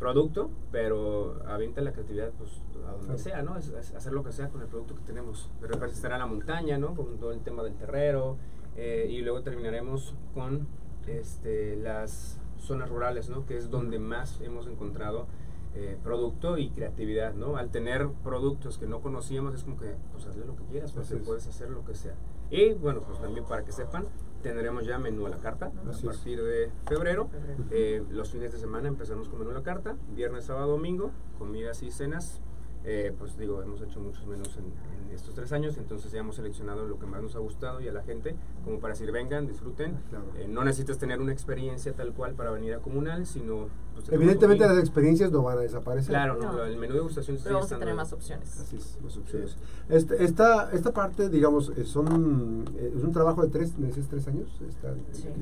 producto, 0.00 0.50
pero 0.72 1.36
avienta 1.46 1.82
la 1.82 1.92
creatividad 1.92 2.32
pues 2.36 2.62
a 2.88 2.92
donde 2.92 3.18
sea, 3.18 3.42
¿no? 3.42 3.56
Es, 3.56 3.70
hacer 3.94 4.12
lo 4.12 4.24
que 4.24 4.32
sea 4.32 4.48
con 4.48 4.62
el 4.62 4.66
producto 4.66 4.96
que 4.96 5.02
tenemos. 5.02 5.50
De 5.60 5.68
repente 5.68 5.94
estará 5.94 6.16
en 6.16 6.20
la 6.20 6.26
montaña, 6.26 6.78
¿no? 6.78 6.96
Con 6.96 7.18
todo 7.18 7.32
el 7.32 7.40
tema 7.40 7.62
del 7.62 7.74
terrero. 7.74 8.38
Eh, 8.76 9.08
y 9.10 9.20
luego 9.20 9.42
terminaremos 9.42 10.14
con 10.32 10.66
este, 11.06 11.76
las 11.76 12.40
zonas 12.58 12.88
rurales, 12.88 13.28
¿no? 13.28 13.44
Que 13.44 13.58
es 13.58 13.70
donde 13.70 13.98
más 13.98 14.40
hemos 14.40 14.66
encontrado 14.66 15.26
eh, 15.74 15.98
producto 16.02 16.56
y 16.56 16.70
creatividad, 16.70 17.34
¿no? 17.34 17.56
Al 17.56 17.70
tener 17.70 18.08
productos 18.24 18.78
que 18.78 18.86
no 18.86 19.00
conocíamos 19.02 19.54
es 19.54 19.64
como 19.64 19.76
que, 19.76 19.94
pues 20.12 20.26
hazle 20.26 20.46
lo 20.46 20.56
que 20.56 20.64
quieras, 20.64 20.92
pues 20.92 21.14
puedes 21.24 21.46
hacer 21.46 21.68
lo 21.70 21.84
que 21.84 21.94
sea. 21.94 22.14
Y 22.50 22.72
bueno, 22.72 23.02
pues 23.02 23.20
también 23.20 23.44
para 23.44 23.64
que 23.64 23.72
sepan, 23.72 24.06
tendremos 24.42 24.86
ya 24.86 24.98
menú 24.98 25.26
a 25.26 25.30
la 25.30 25.36
carta 25.36 25.66
a 25.66 26.04
partir 26.04 26.42
de 26.42 26.70
febrero. 26.86 27.28
Eh, 27.70 28.02
los 28.10 28.30
fines 28.30 28.52
de 28.52 28.58
semana 28.58 28.88
empezamos 28.88 29.28
con 29.28 29.38
menú 29.38 29.50
a 29.50 29.54
la 29.54 29.62
carta, 29.62 29.96
viernes, 30.14 30.44
sábado, 30.46 30.72
domingo, 30.72 31.10
comidas 31.38 31.82
y 31.82 31.90
cenas. 31.90 32.40
Eh, 32.84 33.14
pues 33.18 33.36
digo, 33.36 33.62
hemos 33.62 33.82
hecho 33.82 34.00
muchos 34.00 34.26
menús 34.26 34.56
en, 34.56 34.90
estos 35.14 35.34
tres 35.34 35.50
años, 35.50 35.76
entonces 35.76 36.12
ya 36.12 36.20
hemos 36.20 36.36
seleccionado 36.36 36.86
lo 36.86 36.96
que 36.96 37.04
más 37.04 37.20
nos 37.20 37.34
ha 37.34 37.40
gustado 37.40 37.80
y 37.80 37.88
a 37.88 37.92
la 37.92 38.02
gente, 38.02 38.36
como 38.64 38.78
para 38.78 38.94
decir, 38.94 39.10
vengan, 39.10 39.48
disfruten. 39.48 39.98
Eh, 40.36 40.46
no 40.48 40.62
necesitas 40.62 40.98
tener 40.98 41.20
una 41.20 41.32
experiencia 41.32 41.92
tal 41.92 42.12
cual 42.12 42.34
para 42.34 42.52
venir 42.52 42.74
a 42.74 42.78
Comunal, 42.78 43.26
sino... 43.26 43.66
Pues, 43.92 44.08
Evidentemente 44.10 44.64
las 44.68 44.78
experiencias 44.78 45.32
no 45.32 45.42
van 45.42 45.58
a 45.58 45.62
desaparecer. 45.62 46.10
Claro, 46.10 46.36
no, 46.36 46.62
el 46.64 46.76
menú 46.76 46.94
de 46.94 47.00
gustación 47.00 47.38
Pero 47.42 47.56
vamos 47.56 47.72
a 47.72 47.78
tener 47.78 47.94
más 47.94 48.12
opciones. 48.12 48.60
Así 48.60 48.76
es, 48.76 48.98
más 49.02 49.16
opciones. 49.16 49.56
Este, 49.88 50.22
esta, 50.22 50.70
esta 50.70 50.92
parte, 50.92 51.28
digamos, 51.28 51.72
eh, 51.76 51.84
son, 51.84 52.64
es 52.78 53.02
un 53.02 53.12
trabajo 53.12 53.42
de 53.42 53.48
tres 53.48 53.76
meses, 53.78 54.06
tres 54.08 54.28
años. 54.28 54.48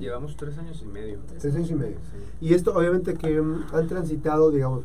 Llevamos 0.00 0.34
tres 0.36 0.56
años 0.56 0.80
y 0.82 0.86
medio. 0.86 1.18
Tres 1.38 1.54
años 1.54 1.70
y 1.70 1.74
medio. 1.74 1.96
Y 2.40 2.54
esto 2.54 2.74
obviamente 2.74 3.14
que 3.14 3.38
mm, 3.38 3.66
han 3.74 3.86
transitado, 3.86 4.50
digamos, 4.50 4.84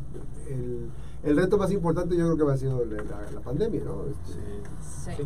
el 0.50 0.90
el 1.24 1.38
reto 1.38 1.58
más 1.58 1.72
importante 1.72 2.18
yo 2.18 2.26
creo 2.26 2.38
que 2.38 2.44
va 2.44 2.54
a 2.54 2.58
ser 2.58 2.72
la, 2.72 3.40
pandemia, 3.42 3.82
¿no? 3.84 4.06
Este, 4.06 5.16
sí. 5.16 5.24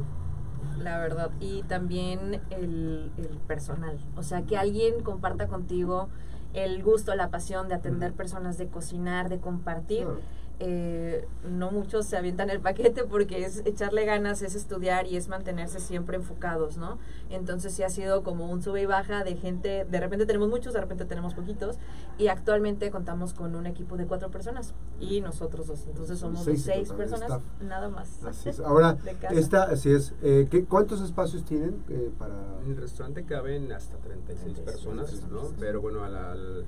La 0.81 0.99
verdad. 0.99 1.31
Y 1.39 1.63
también 1.63 2.41
el, 2.51 3.11
personal. 3.47 3.97
O 4.15 4.23
sea, 4.23 4.43
que 4.43 4.57
alguien 4.57 5.01
comparta 5.03 5.47
contigo 5.47 6.09
el 6.53 6.83
gusto, 6.83 7.15
la 7.15 7.29
pasión 7.29 7.67
de 7.67 7.75
atender 7.75 8.13
personas, 8.13 8.57
de 8.57 8.67
cocinar, 8.67 9.29
de 9.29 9.39
compartir. 9.39 10.07
Eh, 10.59 11.27
no 11.47 11.71
muchos 11.71 12.07
se 12.07 12.17
avientan 12.17 12.49
el 12.49 12.59
paquete 12.59 13.03
porque 13.03 13.45
es 13.45 13.61
echarle 13.65 14.05
ganas, 14.05 14.41
es 14.41 14.55
estudiar 14.55 15.05
y 15.05 15.15
es 15.15 15.27
mantenerse 15.27 15.79
siempre 15.79 16.17
enfocados, 16.17 16.77
¿no? 16.77 16.97
Entonces 17.29 17.73
sí 17.73 17.83
ha 17.83 17.89
sido 17.89 18.23
como 18.23 18.49
un 18.49 18.63
sube 18.63 18.81
y 18.81 18.85
baja 18.85 19.23
de 19.23 19.35
gente, 19.35 19.85
de 19.85 19.99
repente 19.99 20.25
tenemos 20.25 20.49
muchos, 20.49 20.73
de 20.73 20.81
repente 20.81 21.05
tenemos 21.05 21.35
poquitos 21.35 21.77
y 22.17 22.27
actualmente 22.27 22.89
contamos 22.89 23.33
con 23.33 23.55
un 23.55 23.67
equipo 23.67 23.97
de 23.97 24.07
cuatro 24.07 24.31
personas 24.31 24.73
y 24.99 25.21
nosotros 25.21 25.67
dos, 25.67 25.85
entonces 25.87 26.17
somos 26.17 26.43
seis, 26.43 26.63
seis 26.63 26.91
personas 26.91 27.39
nada 27.61 27.89
más. 27.89 28.23
Así 28.23 28.49
es. 28.49 28.59
Ahora, 28.67 28.97
esta, 29.29 29.63
así 29.63 29.91
es, 29.91 30.13
eh, 30.23 30.47
¿qué, 30.49 30.65
¿cuántos 30.65 31.01
espacios 31.01 31.43
tienen 31.45 31.83
eh, 31.89 32.11
para...? 32.17 32.35
En 32.63 32.71
el 32.71 32.77
restaurante 32.77 33.23
caben 33.23 33.71
hasta 33.71 33.97
36, 33.97 34.59
personas, 34.59 35.21
¿no? 35.29 35.51
Pero 35.59 35.81
bueno, 35.81 36.03
al 36.03 36.65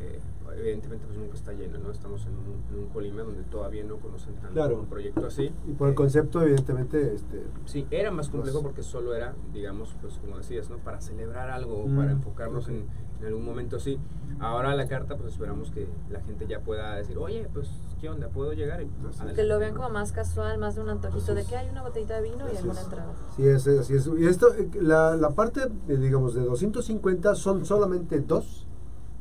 eh, 0.00 0.20
evidentemente 0.58 1.06
pues 1.06 1.18
nunca 1.18 1.34
está 1.34 1.52
lleno, 1.52 1.78
¿no? 1.78 1.90
Estamos 1.90 2.26
en 2.26 2.32
un, 2.32 2.86
Colima 2.92 3.22
donde 3.22 3.42
todavía 3.44 3.84
no 3.84 3.96
conocen 3.96 4.34
tanto 4.36 4.78
un 4.78 4.86
proyecto 4.86 5.26
así. 5.26 5.50
Y 5.66 5.72
por 5.72 5.88
el 5.88 5.92
eh, 5.92 5.96
concepto, 5.96 6.42
evidentemente, 6.42 7.14
este... 7.14 7.42
Sí, 7.66 7.86
era 7.90 8.10
más 8.10 8.28
complejo 8.30 8.62
porque 8.62 8.82
solo 8.82 9.14
era, 9.14 9.34
digamos, 9.52 9.94
pues 10.00 10.14
como 10.18 10.38
decías, 10.38 10.70
¿no? 10.70 10.78
Para 10.78 11.00
celebrar 11.00 11.50
algo, 11.50 11.86
mm, 11.86 11.96
para 11.96 12.12
enfocarnos 12.12 12.68
en, 12.68 12.86
algún 13.24 13.44
momento 13.44 13.76
así. 13.76 13.98
Ahora 14.40 14.74
la 14.74 14.86
carta, 14.88 15.16
pues 15.16 15.32
esperamos 15.32 15.70
que 15.70 15.88
la 16.10 16.20
gente 16.20 16.46
ya 16.46 16.60
pueda 16.60 16.94
decir, 16.96 17.16
oye, 17.16 17.48
pues, 17.52 17.70
¿qué 17.98 18.10
onda? 18.10 18.28
¿Puedo 18.28 18.52
llegar? 18.52 18.82
Y, 18.82 18.90
que 19.34 19.44
lo 19.44 19.58
vean 19.58 19.74
como 19.74 19.88
más 19.88 20.12
casual, 20.12 20.58
más 20.58 20.74
de 20.74 20.82
un 20.82 20.90
antojito, 20.90 21.34
de 21.34 21.44
que 21.44 21.56
hay 21.56 21.68
una 21.70 21.82
botellita 21.82 22.20
de 22.20 22.30
vino 22.30 22.44
y 22.52 22.56
alguna 22.56 22.80
entrada. 22.82 23.14
Sí, 23.34 23.46
es, 23.46 23.66
así 23.66 23.94
es. 23.94 24.06
Y 24.06 24.26
esto, 24.26 24.54
eh, 24.54 24.68
la, 24.80 25.16
la 25.16 25.30
parte, 25.30 25.62
digamos, 25.88 26.34
de 26.34 26.42
250 26.42 27.34
son 27.34 27.64
solamente 27.64 28.20
dos 28.20 28.66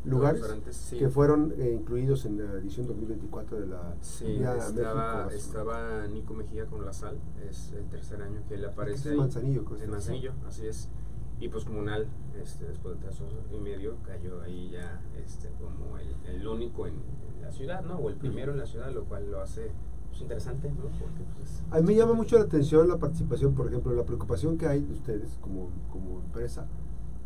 lugares 0.05 0.43
que 0.97 1.09
fueron 1.09 1.53
eh, 1.57 1.77
incluidos 1.79 2.25
en 2.25 2.37
la 2.37 2.53
edición 2.53 2.87
2024 2.87 3.59
de 3.59 3.67
la 3.67 3.95
sí, 4.01 4.39
estaba, 4.57 5.27
estaba 5.33 6.07
Nico 6.07 6.33
Mejía 6.33 6.65
con 6.65 6.85
La 6.85 6.93
Sal, 6.93 7.17
es 7.49 7.73
el 7.73 7.85
tercer 7.85 8.21
año 8.21 8.41
que 8.47 8.55
él 8.55 8.65
aparece 8.65 9.11
en 9.11 9.17
Manzanillo. 9.17 9.65
En 9.81 9.89
Manzanillo, 9.89 10.33
así 10.47 10.67
es. 10.67 10.89
Y 11.39 11.49
pues 11.49 11.65
Comunal, 11.65 12.07
este, 12.41 12.65
después 12.65 12.95
de 12.95 13.05
tres 13.05 13.21
y 13.51 13.59
medio, 13.59 13.97
cayó 14.05 14.41
ahí 14.41 14.69
ya 14.71 15.01
este, 15.21 15.49
como 15.59 15.97
el, 15.97 16.15
el 16.27 16.47
único 16.47 16.87
en, 16.87 16.93
la 17.41 17.51
ciudad, 17.51 17.83
¿no? 17.83 17.97
O 17.97 18.09
el 18.09 18.15
primero 18.15 18.53
en 18.53 18.57
la 18.57 18.65
ciudad, 18.65 18.91
lo 18.91 19.03
cual 19.03 19.29
lo 19.29 19.39
hace 19.39 19.69
pues, 20.09 20.21
interesante, 20.21 20.69
¿no? 20.69 20.83
Porque, 20.97 21.23
pues, 21.37 21.63
a 21.69 21.79
mí 21.79 21.87
me 21.87 21.95
llama 21.95 22.13
mucho 22.13 22.39
la 22.39 22.45
atención 22.45 22.87
la 22.87 22.97
participación, 22.97 23.53
por 23.53 23.67
ejemplo, 23.67 23.93
la 23.93 24.03
preocupación 24.03 24.57
que 24.57 24.65
hay 24.65 24.81
de 24.81 24.93
ustedes 24.93 25.37
como, 25.41 25.69
como 25.91 26.21
empresa 26.21 26.67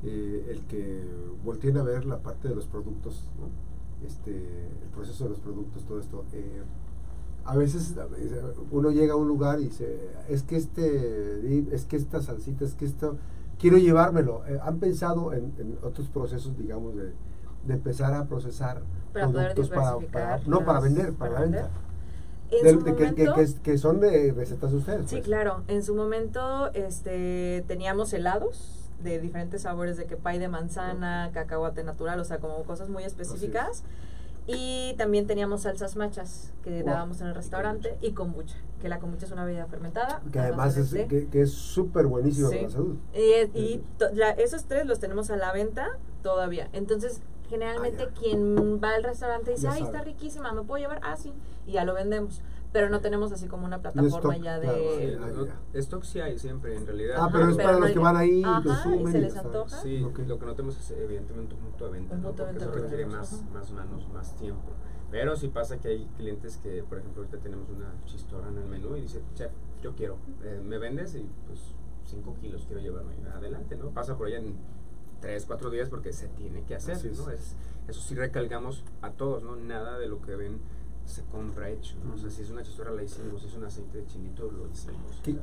eh, 0.03 0.47
el 0.49 0.61
que 0.61 1.03
volteen 1.43 1.77
a 1.77 1.83
ver 1.83 2.05
la 2.05 2.19
parte 2.19 2.47
de 2.47 2.55
los 2.55 2.65
productos, 2.65 3.25
este, 4.05 4.31
el 4.31 4.89
proceso 4.93 5.25
de 5.25 5.31
los 5.31 5.39
productos, 5.39 5.83
todo 5.83 5.99
esto. 5.99 6.25
Eh, 6.33 6.61
a 7.45 7.55
veces 7.55 7.95
uno 8.71 8.91
llega 8.91 9.13
a 9.13 9.15
un 9.15 9.27
lugar 9.27 9.59
y 9.59 9.65
dice, 9.65 10.11
es 10.29 10.43
que 10.43 10.55
este, 10.55 11.73
es 11.73 11.85
que 11.85 11.97
esta 11.97 12.21
salsita, 12.21 12.63
es 12.63 12.75
que 12.75 12.85
esto, 12.85 13.17
quiero 13.59 13.77
llevármelo. 13.77 14.45
Eh, 14.47 14.59
¿Han 14.61 14.79
pensado 14.79 15.33
en, 15.33 15.77
otros 15.83 16.07
procesos, 16.09 16.57
digamos, 16.57 16.95
de, 16.95 17.11
empezar 17.67 18.13
a 18.13 18.25
procesar 18.25 18.81
productos 19.11 19.69
para, 19.69 20.39
no 20.45 20.63
para 20.63 20.79
vender, 20.79 21.13
para, 21.13 21.33
la 21.33 21.39
venta? 21.41 21.69
que, 23.63 23.77
son 23.77 23.99
de 23.99 24.31
recetas 24.31 24.71
de 24.71 24.77
ustedes. 24.77 25.09
Sí, 25.09 25.17
pues. 25.17 25.25
claro. 25.25 25.63
En 25.67 25.83
su 25.83 25.93
momento 25.93 26.71
este, 26.73 27.63
teníamos 27.67 28.13
helados 28.13 28.88
de 29.03 29.19
diferentes 29.19 29.63
sabores 29.63 29.97
de 29.97 30.05
que 30.05 30.17
pay 30.17 30.39
de 30.39 30.47
manzana, 30.47 31.31
cacahuate 31.33 31.83
natural, 31.83 32.19
o 32.19 32.25
sea, 32.25 32.39
como 32.39 32.63
cosas 32.63 32.89
muy 32.89 33.03
específicas. 33.03 33.83
Y 34.47 34.95
también 34.97 35.27
teníamos 35.27 35.61
salsas 35.61 35.95
machas 35.95 36.51
que 36.63 36.81
dábamos 36.81 37.21
en 37.21 37.27
el 37.27 37.35
restaurante 37.35 37.97
y 38.01 38.13
kombucha, 38.13 38.55
que 38.81 38.89
la 38.89 38.97
kombucha 38.97 39.27
es 39.27 39.31
una 39.31 39.45
bebida 39.45 39.67
fermentada. 39.67 40.21
Que 40.31 40.39
además 40.39 40.75
es 40.75 40.89
que, 41.07 41.27
es 41.33 41.51
súper 41.51 42.07
buenísimo 42.07 42.49
para 42.49 42.63
la 42.63 42.69
salud. 42.69 42.97
Y, 43.13 43.81
esos 44.37 44.65
tres 44.65 44.87
los 44.87 44.99
tenemos 44.99 45.29
a 45.29 45.37
la 45.37 45.51
venta 45.51 45.99
todavía. 46.23 46.67
Entonces, 46.73 47.21
generalmente 47.47 48.07
ah, 48.09 48.13
quien 48.19 48.81
va 48.83 48.95
al 48.95 49.03
restaurante 49.03 49.51
dice, 49.51 49.67
ay, 49.67 49.83
está 49.83 50.01
riquísima, 50.01 50.51
¿me 50.51 50.63
puedo 50.63 50.81
llevar? 50.81 50.99
Ah, 51.03 51.15
sí, 51.15 51.31
y 51.67 51.73
ya 51.73 51.85
lo 51.85 51.93
vendemos 51.93 52.41
pero 52.71 52.89
no 52.89 53.01
tenemos 53.01 53.31
así 53.31 53.47
como 53.47 53.65
una 53.65 53.81
plataforma 53.81 54.37
ya 54.37 54.59
de... 54.59 55.17
stock 55.73 56.03
sí 56.03 56.19
hay 56.19 56.37
siempre, 56.37 56.75
en 56.75 56.85
realidad. 56.85 57.17
Ah, 57.19 57.29
pero 57.31 57.49
es 57.49 57.57
para 57.57 57.79
los 57.79 57.91
que 57.91 57.99
van 57.99 58.15
ahí 58.15 58.43
y 58.43 59.07
se 59.11 59.19
les 59.19 59.35
antoja. 59.35 59.81
Sí, 59.81 59.97
lo 59.99 60.13
que, 60.13 60.23
lo 60.23 60.37
que 60.37 60.45
no 60.45 60.53
tenemos 60.53 60.77
es 60.77 60.91
evidentemente 60.91 61.55
un 61.55 61.61
punto 61.61 61.85
de 61.85 61.91
venta, 61.91 62.15
¿no? 62.15 62.31
porque 62.33 62.57
eso 62.57 62.71
requiere 62.71 63.05
más, 63.05 63.43
más 63.51 63.71
manos, 63.71 64.07
más 64.09 64.35
tiempo. 64.35 64.69
Pero 65.11 65.35
sí 65.35 65.47
pasa 65.47 65.79
que 65.79 65.87
hay 65.87 66.05
clientes 66.17 66.57
que, 66.57 66.83
por 66.83 66.99
ejemplo, 66.99 67.23
ahorita 67.23 67.39
tenemos 67.39 67.67
una 67.69 67.91
chistora 68.05 68.47
en 68.49 68.57
el 68.59 68.65
menú 68.65 68.95
y 68.95 69.01
dice, 69.01 69.23
chef, 69.33 69.51
yo 69.81 69.95
quiero, 69.95 70.17
eh, 70.43 70.61
¿me 70.63 70.77
vendes? 70.77 71.15
Y 71.15 71.27
pues 71.47 71.73
5 72.05 72.35
kilos 72.39 72.65
quiero 72.67 72.81
llevarme. 72.81 73.15
Adelante, 73.33 73.75
¿no? 73.75 73.89
Pasa 73.89 74.15
por 74.15 74.27
allá 74.27 74.37
en 74.37 74.55
3, 75.21 75.45
4 75.45 75.69
días 75.71 75.89
porque 75.89 76.13
se 76.13 76.27
tiene 76.27 76.63
que 76.63 76.75
hacer, 76.75 76.97
¿no? 77.17 77.31
Es, 77.31 77.55
eso 77.87 78.01
sí 78.01 78.13
recalcamos 78.13 78.83
a 79.01 79.11
todos, 79.11 79.41
¿no? 79.41 79.55
Nada 79.55 79.97
de 79.97 80.07
lo 80.07 80.21
que 80.21 80.35
ven 80.35 80.59
se 81.09 81.23
compra 81.23 81.69
hecho. 81.69 81.95
¿no? 82.05 82.13
O 82.13 82.17
sea, 82.17 82.29
si 82.29 82.43
es 82.43 82.49
una 82.51 82.61
chistora 82.63 82.91
la 82.91 83.03
hicimos, 83.03 83.41
si 83.41 83.47
es 83.47 83.55
un 83.55 83.63
aceite 83.63 83.97
de 83.97 84.05
chinito 84.05 84.49
lo 84.51 84.69
hicimos. 84.71 85.19
¿Qué, 85.23 85.35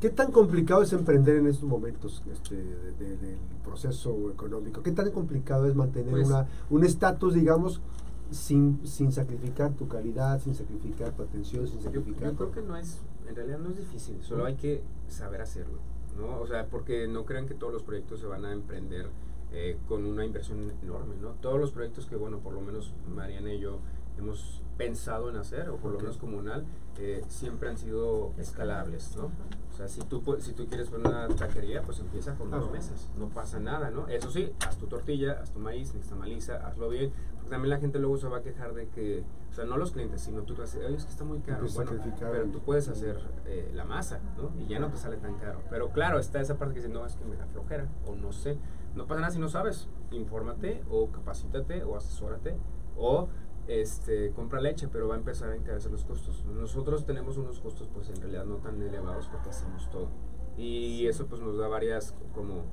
¿qué, 0.00 0.10
tan 0.10 0.30
complicado 0.30 0.82
es 0.82 0.92
emprender 0.92 1.36
en 1.36 1.46
estos 1.46 1.68
momentos 1.68 2.22
este, 2.30 2.56
del 2.56 3.38
proceso 3.64 4.30
económico? 4.30 4.82
¿Qué 4.82 4.92
tan 4.92 5.10
complicado 5.10 5.66
es 5.66 5.74
mantener 5.74 6.10
pues 6.10 6.26
una, 6.26 6.46
un 6.70 6.84
estatus, 6.84 7.34
digamos, 7.34 7.80
sin, 8.30 8.86
sin 8.86 9.10
sacrificar 9.12 9.72
tu 9.72 9.88
calidad, 9.88 10.40
sin 10.40 10.54
sacrificar 10.54 11.12
tu 11.12 11.22
atención, 11.22 11.66
sin 11.66 11.80
sacrificar... 11.80 12.32
Yo, 12.32 12.36
creo 12.36 12.52
que 12.52 12.62
no 12.62 12.76
es, 12.76 13.00
en 13.26 13.34
realidad 13.34 13.58
no 13.58 13.70
es 13.70 13.78
difícil, 13.78 14.22
solo 14.22 14.44
hay 14.44 14.56
que 14.56 14.82
saber 15.08 15.40
hacerlo. 15.40 15.78
¿no? 16.18 16.40
O 16.40 16.46
sea, 16.46 16.66
porque 16.66 17.08
no 17.08 17.24
crean 17.24 17.46
que 17.46 17.54
todos 17.54 17.72
los 17.72 17.82
proyectos 17.82 18.20
se 18.20 18.26
van 18.26 18.44
a 18.44 18.52
emprender 18.52 19.08
eh, 19.52 19.78
con 19.88 20.04
una 20.04 20.24
inversión 20.24 20.72
enorme, 20.82 21.14
¿no? 21.20 21.30
Todos 21.40 21.60
los 21.60 21.70
proyectos 21.70 22.06
que, 22.06 22.16
bueno, 22.16 22.38
por 22.38 22.52
lo 22.52 22.60
menos 22.60 22.92
Mariana 23.14 23.52
y 23.52 23.60
yo 23.60 23.78
hemos 24.18 24.62
pensado 24.76 25.30
en 25.30 25.36
hacer, 25.36 25.70
o 25.70 25.76
por 25.76 25.92
lo 25.92 25.98
menos 25.98 26.18
comunal, 26.18 26.64
eh, 26.98 27.22
siempre 27.28 27.68
han 27.68 27.78
sido 27.78 28.32
escalables, 28.38 29.16
¿no? 29.16 29.30
O 29.72 29.76
sea, 29.76 29.88
si 29.88 30.00
tú, 30.02 30.22
si 30.40 30.52
tú 30.52 30.66
quieres 30.66 30.88
poner 30.88 31.08
una 31.08 31.28
taquería, 31.28 31.82
pues 31.82 31.98
empieza 32.00 32.34
con 32.34 32.50
dos 32.50 32.70
mesas, 32.70 33.08
no 33.18 33.28
pasa 33.28 33.58
nada, 33.58 33.90
¿no? 33.90 34.08
Eso 34.08 34.30
sí, 34.30 34.52
haz 34.66 34.76
tu 34.78 34.86
tortilla, 34.86 35.38
haz 35.42 35.50
tu 35.50 35.58
maíz, 35.58 35.94
nixtamaliza, 35.94 36.66
hazlo 36.66 36.88
bien, 36.88 37.12
porque 37.34 37.50
también 37.50 37.70
la 37.70 37.78
gente 37.78 37.98
luego 37.98 38.16
se 38.16 38.28
va 38.28 38.38
a 38.38 38.42
quejar 38.42 38.74
de 38.74 38.88
que, 38.88 39.24
o 39.50 39.54
sea, 39.54 39.64
no 39.64 39.76
los 39.76 39.92
clientes, 39.92 40.22
sino 40.22 40.42
tú 40.42 40.54
te 40.54 40.62
vas 40.62 40.70
a 40.70 40.78
decir, 40.78 40.86
oye, 40.86 40.96
es 40.96 41.04
que 41.04 41.10
está 41.10 41.24
muy 41.24 41.40
caro, 41.40 41.66
bueno, 41.74 41.92
pero 42.18 42.46
tú 42.46 42.60
puedes 42.60 42.88
hacer 42.88 43.18
eh, 43.46 43.70
la 43.74 43.84
masa, 43.84 44.20
¿no? 44.36 44.50
Y 44.58 44.66
ya 44.66 44.78
no 44.78 44.88
te 44.88 44.96
sale 44.96 45.16
tan 45.16 45.34
caro. 45.34 45.60
Pero 45.68 45.90
claro, 45.90 46.18
está 46.18 46.40
esa 46.40 46.56
parte 46.56 46.74
que 46.74 46.80
dice, 46.80 46.92
no, 46.92 47.04
es 47.04 47.16
que 47.16 47.24
me 47.24 47.36
da 47.36 47.46
flojera, 47.46 47.86
o 48.06 48.14
no 48.14 48.32
sé, 48.32 48.58
no 48.94 49.06
pasa 49.06 49.20
nada 49.20 49.32
si 49.32 49.38
no 49.38 49.48
sabes, 49.48 49.88
infórmate, 50.10 50.82
o 50.88 51.10
capacítate, 51.10 51.84
o 51.84 51.96
asesórate, 51.96 52.56
o 52.96 53.28
este, 53.68 54.32
compra 54.32 54.60
leche, 54.60 54.88
pero 54.88 55.08
va 55.08 55.14
a 55.14 55.18
empezar 55.18 55.50
a 55.50 55.56
encarecer 55.56 55.90
los 55.90 56.04
costos. 56.04 56.44
Nosotros 56.44 57.04
tenemos 57.04 57.36
unos 57.36 57.60
costos 57.60 57.88
pues 57.92 58.08
en 58.10 58.16
realidad 58.16 58.44
no 58.44 58.56
tan 58.56 58.80
elevados 58.80 59.28
porque 59.28 59.50
hacemos 59.50 59.90
todo. 59.90 60.08
Y 60.56 61.06
eso 61.06 61.26
pues 61.26 61.40
nos 61.40 61.58
da 61.58 61.68
varias 61.68 62.14
como, 62.34 62.64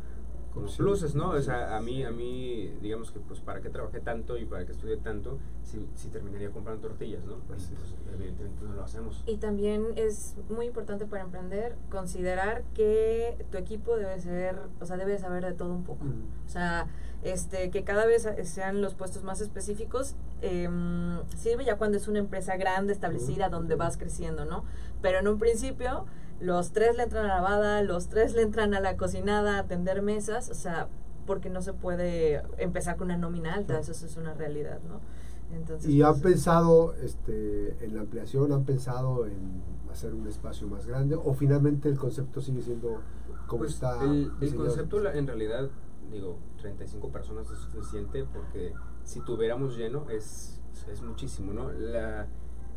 como 0.53 0.67
pluses, 0.67 1.15
¿no? 1.15 1.31
O 1.31 1.41
sea, 1.41 1.75
a 1.75 1.81
mí, 1.81 2.03
a 2.03 2.11
mí, 2.11 2.71
digamos 2.81 3.11
que 3.11 3.19
pues 3.19 3.39
para 3.39 3.61
qué 3.61 3.69
trabajé 3.69 3.99
tanto 3.99 4.37
y 4.37 4.45
para 4.45 4.65
qué 4.65 4.73
estudié 4.73 4.97
tanto, 4.97 5.39
si, 5.63 5.87
si 5.95 6.09
terminaría 6.09 6.51
comprando 6.51 6.87
tortillas, 6.87 7.25
¿no? 7.25 7.37
Pues, 7.47 7.71
evidentemente 8.13 8.63
no 8.63 8.73
lo 8.73 8.83
hacemos. 8.83 9.23
Y 9.25 9.37
también 9.37 9.87
es 9.95 10.35
muy 10.49 10.67
importante 10.67 11.05
para 11.05 11.23
emprender 11.23 11.75
considerar 11.89 12.63
que 12.75 13.45
tu 13.51 13.57
equipo 13.57 13.97
debe 13.97 14.19
ser, 14.19 14.59
o 14.79 14.85
sea, 14.85 14.97
debe 14.97 15.17
saber 15.17 15.43
de 15.43 15.53
todo 15.53 15.73
un 15.73 15.83
poco. 15.83 16.05
O 16.45 16.49
sea, 16.49 16.87
este, 17.23 17.71
que 17.71 17.83
cada 17.83 18.05
vez 18.05 18.27
sean 18.43 18.81
los 18.81 18.93
puestos 18.93 19.23
más 19.23 19.41
específicos, 19.41 20.15
em, 20.41 21.19
sirve 21.37 21.65
ya 21.65 21.77
cuando 21.77 21.97
es 21.97 22.07
una 22.07 22.19
empresa 22.19 22.57
grande, 22.57 22.93
establecida, 22.93 23.49
donde 23.49 23.75
vas 23.75 23.97
creciendo, 23.97 24.45
¿no? 24.45 24.65
Pero 25.01 25.19
en 25.19 25.27
un 25.27 25.39
principio, 25.39 26.05
los 26.43 26.71
tres 26.71 26.97
le 26.97 27.03
entran 27.03 27.25
a 27.25 27.29
la 27.29 27.35
lavada, 27.35 27.81
los 27.81 28.07
tres 28.07 28.33
le 28.35 28.41
entran 28.41 28.73
a 28.73 28.79
la 28.79 28.97
cocinada, 28.97 29.57
a 29.57 29.59
atender 29.59 30.01
mesas, 30.01 30.49
o 30.49 30.53
sea, 30.53 30.87
porque 31.25 31.49
no 31.49 31.61
se 31.61 31.73
puede 31.73 32.43
empezar 32.57 32.97
con 32.97 33.05
una 33.05 33.17
nómina 33.17 33.53
alta, 33.53 33.79
eso, 33.79 33.91
es 33.91 34.17
una 34.17 34.33
realidad, 34.33 34.79
¿no? 34.87 34.99
Entonces, 35.55 35.89
¿Y 35.89 36.01
han 36.01 36.13
pues, 36.13 36.23
pensado 36.23 36.95
este, 36.95 37.77
en 37.85 37.95
la 37.95 38.01
ampliación, 38.01 38.51
han 38.51 38.65
pensado 38.65 39.25
en 39.25 39.61
hacer 39.91 40.13
un 40.13 40.27
espacio 40.27 40.67
más 40.67 40.87
grande 40.87 41.15
o 41.15 41.33
finalmente 41.33 41.87
el 41.87 41.97
concepto 41.97 42.41
sigue 42.41 42.61
siendo 42.61 43.01
como 43.45 43.59
pues, 43.59 43.75
está? 43.75 44.03
El, 44.03 44.31
el 44.41 44.55
concepto 44.55 45.07
en 45.11 45.27
realidad 45.27 45.69
digo, 46.11 46.37
35 46.61 47.09
personas 47.09 47.49
es 47.49 47.59
suficiente 47.59 48.25
porque 48.25 48.73
si 49.03 49.21
tuviéramos 49.21 49.77
lleno 49.77 50.09
es, 50.09 50.61
es 50.91 51.01
muchísimo, 51.01 51.53
¿no? 51.53 51.71
La, 51.71 52.27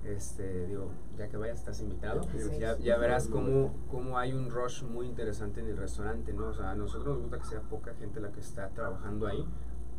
este, 0.06 0.66
digo, 0.66 0.90
ya 1.18 1.28
que 1.28 1.36
vayas, 1.36 1.58
estás 1.58 1.80
invitado. 1.80 2.22
ya, 2.58 2.78
ya, 2.78 2.96
verás 2.98 3.28
cómo, 3.28 3.74
cómo 3.90 4.18
hay 4.18 4.32
un 4.32 4.50
rush 4.50 4.82
muy 4.84 5.06
interesante 5.06 5.60
en 5.60 5.66
el 5.68 5.76
restaurante, 5.76 6.32
¿no? 6.32 6.48
O 6.48 6.54
sea, 6.54 6.70
a 6.70 6.74
nosotros 6.74 7.06
nos 7.14 7.22
gusta 7.22 7.38
que 7.38 7.44
sea 7.44 7.60
poca 7.62 7.94
gente 7.94 8.20
la 8.20 8.30
que 8.30 8.40
está 8.40 8.68
trabajando 8.70 9.26
ahí, 9.26 9.44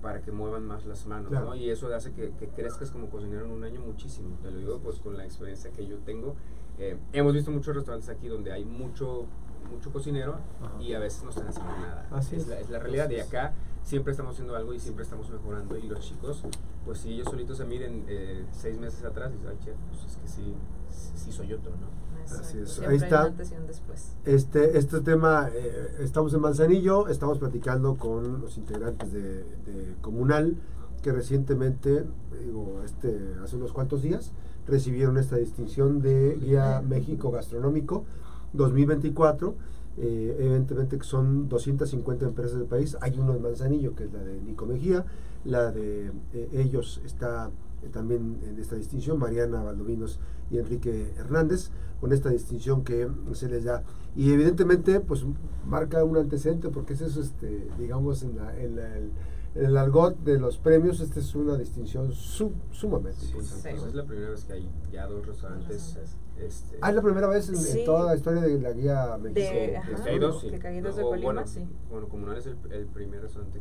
para 0.02 0.22
que 0.22 0.32
muevan 0.32 0.66
más 0.66 0.86
las 0.86 1.06
manos, 1.08 1.30
Claro. 1.30 1.48
¿no? 1.48 1.56
Y 1.56 1.70
eso 1.70 1.94
hace 1.94 2.14
que, 2.14 2.32
que 2.32 2.48
crezcas 2.50 2.92
como 2.92 3.10
cocinero 3.10 3.46
en 3.46 3.52
un 3.52 3.64
año 3.64 3.82
muchísimo. 3.82 4.38
Te 4.42 4.52
lo 4.52 4.60
digo 4.60 4.80
pues 4.80 5.00
con 5.00 5.18
la 5.18 5.26
experiencia 5.26 5.72
que 5.72 5.86
yo 5.88 5.98
tengo. 6.00 6.36
Eh, 6.78 6.98
hemos 7.14 7.34
visto 7.34 7.50
muchos 7.52 7.76
restaurantes 7.76 8.10
aquí 8.10 8.28
donde 8.28 8.52
hay 8.52 8.64
mucho 8.64 9.26
mucho 9.72 9.92
cocinero 9.92 10.36
Ajá. 10.62 10.82
y 10.82 10.94
a 10.94 11.00
veces 11.00 11.24
no 11.24 11.30
están 11.32 11.48
haciendo 11.48 11.72
nada. 11.74 12.08
Así 12.12 12.36
es, 12.38 12.44
es. 12.44 12.48
La, 12.48 12.60
es 12.60 12.70
la 12.70 12.80
realidad. 12.80 13.10
De 13.10 13.22
acá 13.22 13.54
siempre 13.88 14.12
estamos 14.12 14.34
haciendo 14.34 14.56
algo 14.56 14.74
y 14.74 14.80
siempre 14.80 15.04
estamos 15.04 15.30
mejorando. 15.30 15.78
Y 15.78 15.84
los 15.88 16.02
chicos, 16.02 16.44
pues 16.86 17.00
si 17.00 17.14
ellos 17.14 17.28
solitos 17.30 17.58
se 17.58 17.66
miren 17.66 18.04
eh, 18.08 18.46
seis 18.52 18.78
meses 18.78 19.04
atrás, 19.06 19.32
dicen, 19.32 19.48
ay, 19.50 19.58
chef, 19.64 19.76
pues 19.90 20.12
es 20.12 20.18
que 20.18 20.28
sí, 20.28 20.54
sí, 20.90 21.12
sí 21.16 21.32
soy 21.32 21.54
otro, 21.54 21.72
¿no? 21.72 21.88
Así 22.38 22.58
es. 22.60 22.70
Siempre 22.70 22.96
Ahí 22.96 23.02
está. 23.02 23.30
después. 23.30 24.12
Este, 24.26 24.78
este 24.78 25.00
tema, 25.00 25.50
eh, 25.54 25.96
estamos 26.00 26.34
en 26.34 26.42
Manzanillo, 26.42 27.08
estamos 27.08 27.40
platicando 27.40 27.96
con 27.96 28.42
los 28.42 28.58
integrantes 28.58 29.14
de, 29.14 29.44
de 29.44 29.96
Comunal, 30.02 30.58
que 31.02 31.14
recientemente, 31.14 32.04
digo, 32.44 32.82
este, 32.84 33.36
hace 33.42 33.56
unos 33.56 33.72
cuantos 33.72 34.02
días, 34.02 34.34
recibieron 34.68 35.18
esta 35.18 35.38
distinción 35.38 36.02
de 36.02 36.36
Guía 36.36 36.84
México 36.86 37.32
Gastronómico 37.32 38.04
2024. 38.52 39.56
Eh, 40.00 40.36
evidentemente 40.40 40.98
que 40.98 41.04
son 41.04 41.50
250 41.50 42.26
empresas 42.26 42.58
del 42.58 42.68
país. 42.68 42.96
Hay 43.02 43.18
uno 43.18 43.36
en 43.36 43.42
Manzanillo, 43.42 43.96
que 43.96 44.04
es 44.06 44.14
la 44.14 44.20
de 44.24 44.40
Nico 44.42 44.66
Mejía. 44.66 45.06
La 45.44 45.72
de 45.72 46.12
eh, 46.34 46.50
ellos 46.54 47.02
está 47.06 47.50
eh, 47.82 47.90
también 47.92 48.40
en 48.48 48.60
esta 48.60 48.76
distinción, 48.76 49.18
Mariana 49.18 49.64
Valdovinos 49.64 50.20
y 50.52 50.58
Enrique 50.60 51.14
Hernández, 51.18 51.72
con 52.00 52.12
esta 52.14 52.30
distinción 52.30 52.84
que 52.84 53.08
se 53.34 53.50
les 53.50 53.64
da. 53.64 53.84
Y 54.16 54.32
evidentemente, 54.32 55.00
pues 55.00 55.26
marca 55.66 56.04
un 56.04 56.18
antecedente, 56.18 56.70
porque 56.70 56.94
ese 56.94 57.06
es, 57.08 57.18
este, 57.18 57.68
digamos, 57.80 58.22
en, 58.24 58.38
la- 58.38 58.56
en 58.60 58.76
la- 58.76 58.98
el, 58.98 59.12
en 59.56 59.66
el 59.66 59.78
argot 59.78 60.18
de 60.24 60.38
los 60.40 60.58
premios, 60.60 61.00
esta 61.00 61.20
es 61.20 61.34
una 61.34 61.58
distinción 61.58 62.12
su- 62.12 62.52
sumamente 62.72 63.20
Sí, 63.22 63.32
importante. 63.32 63.70
pues 63.72 63.84
es 63.84 63.96
la 63.96 64.06
primera 64.06 64.30
vez 64.30 64.44
que 64.46 64.54
hay 64.54 64.70
ya 64.92 65.08
dos 65.08 65.26
restaurantes. 65.26 65.98
Este, 66.40 66.78
Ah, 66.82 66.90
es 66.90 66.96
la 66.96 67.02
primera 67.02 67.28
vez 67.28 67.50
en, 67.50 67.86
toda 67.86 68.06
la 68.06 68.16
historia 68.16 68.42
de 68.42 68.60
la 68.60 68.72
guía 68.72 69.18
México. 69.18 69.40
De- 69.40 69.50
que 69.52 69.78
ajá. 69.78 70.04
hay 70.06 70.20
dos, 70.20 70.42
sí. 70.42 70.50
Que 70.52 70.68
hay 70.68 70.82
dos 70.82 70.96
de 70.96 71.04
O, 71.04 71.10
Colima, 71.10 71.26
bueno, 71.26 71.48
sí. 71.48 71.68
Bueno, 71.90 72.08
Comunal 72.08 72.38
es 72.38 72.46
el, 72.48 72.58
el 72.72 72.86
primer 72.86 73.22
restaurante 73.22 73.60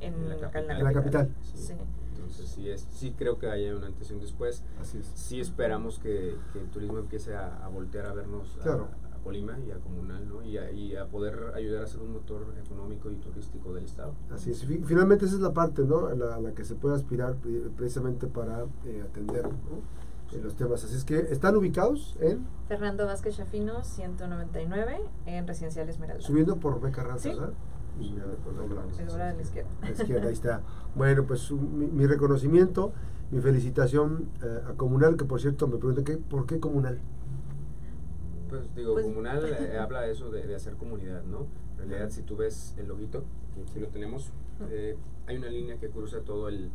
en, 0.00 0.14
En 0.14 0.28
la 0.28 0.34
la 0.36 0.50
capital. 0.50 0.76
En 0.78 0.84
la 0.84 0.92
capital. 0.92 1.34
Sí. 1.42 1.58
Sí. 1.58 1.72
Entonces 2.16 2.48
sí, 2.48 2.68
es, 2.70 2.86
sí 2.90 3.14
creo 3.16 3.38
que 3.38 3.46
haya 3.48 3.74
un 3.76 3.84
antes 3.84 4.10
y 4.10 4.14
un 4.14 4.20
después. 4.20 4.62
Así 4.80 4.98
es. 4.98 5.10
Sí 5.14 5.40
esperamos 5.40 5.98
que, 5.98 6.36
que 6.52 6.60
el 6.60 6.68
turismo 6.70 6.98
empiece 6.98 7.34
a, 7.34 7.64
a 7.64 7.68
voltear 7.68 8.06
a 8.06 8.12
vernos 8.14 8.56
a- 8.60 8.62
Claro. 8.62 8.88
a, 9.10 9.14
Colima 9.24 9.58
y 9.66 9.70
a 9.70 9.76
Comunal, 9.78 10.28
¿no? 10.28 10.42
Y 10.42 10.58
a, 10.58 10.70
y 10.70 10.94
a 10.96 11.06
poder 11.06 11.52
ayudar 11.54 11.82
a 11.84 11.86
ser 11.86 12.02
un 12.02 12.12
motor 12.12 12.44
económico 12.62 13.10
y 13.10 13.14
turístico 13.16 13.72
del 13.72 13.86
estado. 13.86 14.12
Así 14.30 14.50
es. 14.50 14.62
Fi- 14.66 14.82
Finalmente 14.84 15.24
esa 15.24 15.36
es 15.36 15.40
la 15.40 15.54
parte, 15.54 15.82
¿no? 15.82 16.08
A 16.08 16.14
la, 16.14 16.38
la 16.38 16.52
que 16.52 16.62
se 16.62 16.74
puede 16.74 16.96
aspirar 16.96 17.36
pre- 17.36 17.70
precisamente 17.74 18.26
para 18.26 18.66
eh, 18.84 19.02
atender 19.02 19.44
¿no? 19.44 19.80
Los 20.42 20.54
temas. 20.56 20.84
Así 20.84 20.96
es 20.96 21.04
que 21.04 21.18
están 21.18 21.56
ubicados 21.56 22.16
en, 22.20 22.46
Fernando 22.68 23.06
Vázquez 23.06 23.36
Chafino, 23.36 23.84
199, 23.84 25.00
en 25.26 25.46
Residencial 25.46 25.88
Esmeralda. 25.88 26.22
subiendo 26.22 26.56
por 26.56 26.80
Beca 26.80 27.02
Ranzas, 27.02 27.22
Sí. 27.34 27.38
¿verdad? 27.38 27.54
Y 28.00 28.14
ya, 28.16 28.24
pues, 28.42 28.56
doblamos. 28.56 28.98
Hora 29.12 29.28
de 29.28 29.36
la 29.36 29.42
izquierda. 29.42 29.70
A 29.82 29.84
la 29.86 29.90
izquierda, 29.92 30.26
ahí 30.28 30.32
está. 30.32 30.62
Bueno, 30.96 31.24
pues 31.24 31.50
mi, 31.52 31.86
mi 31.86 32.06
reconocimiento, 32.06 32.92
mi 33.30 33.40
felicitación 33.40 34.28
eh, 34.42 34.60
a 34.68 34.72
Comunal, 34.72 35.16
que 35.16 35.24
por 35.24 35.40
cierto 35.40 35.68
me 35.68 35.76
preguntan, 35.76 36.04
¿qué, 36.04 36.16
¿por 36.16 36.46
qué 36.46 36.58
Comunal? 36.58 36.98
Pues 38.48 38.74
digo, 38.74 38.94
Pues- 38.94 39.06
Comunal 39.06 39.44
eh, 39.58 39.78
habla 39.78 40.02
de 40.02 40.12
eso, 40.12 40.30
de, 40.30 40.46
de 40.46 40.54
hacer 40.56 40.74
comunidad, 40.74 41.22
¿no? 41.24 41.46
En 41.82 41.88
realidad, 41.90 42.10
si 42.10 42.22
tú 42.22 42.36
ves 42.36 42.74
el 42.78 42.88
loguito, 42.88 43.24
que 43.54 43.62
aquí 43.62 43.78
lo 43.80 43.88
tenemos, 43.88 44.32
eh, 44.70 44.96
hay 45.26 45.36
una 45.36 45.48
línea 45.48 45.76
que 45.78 45.88
cruza 45.90 46.20
todo 46.20 46.48
el, 46.48 46.70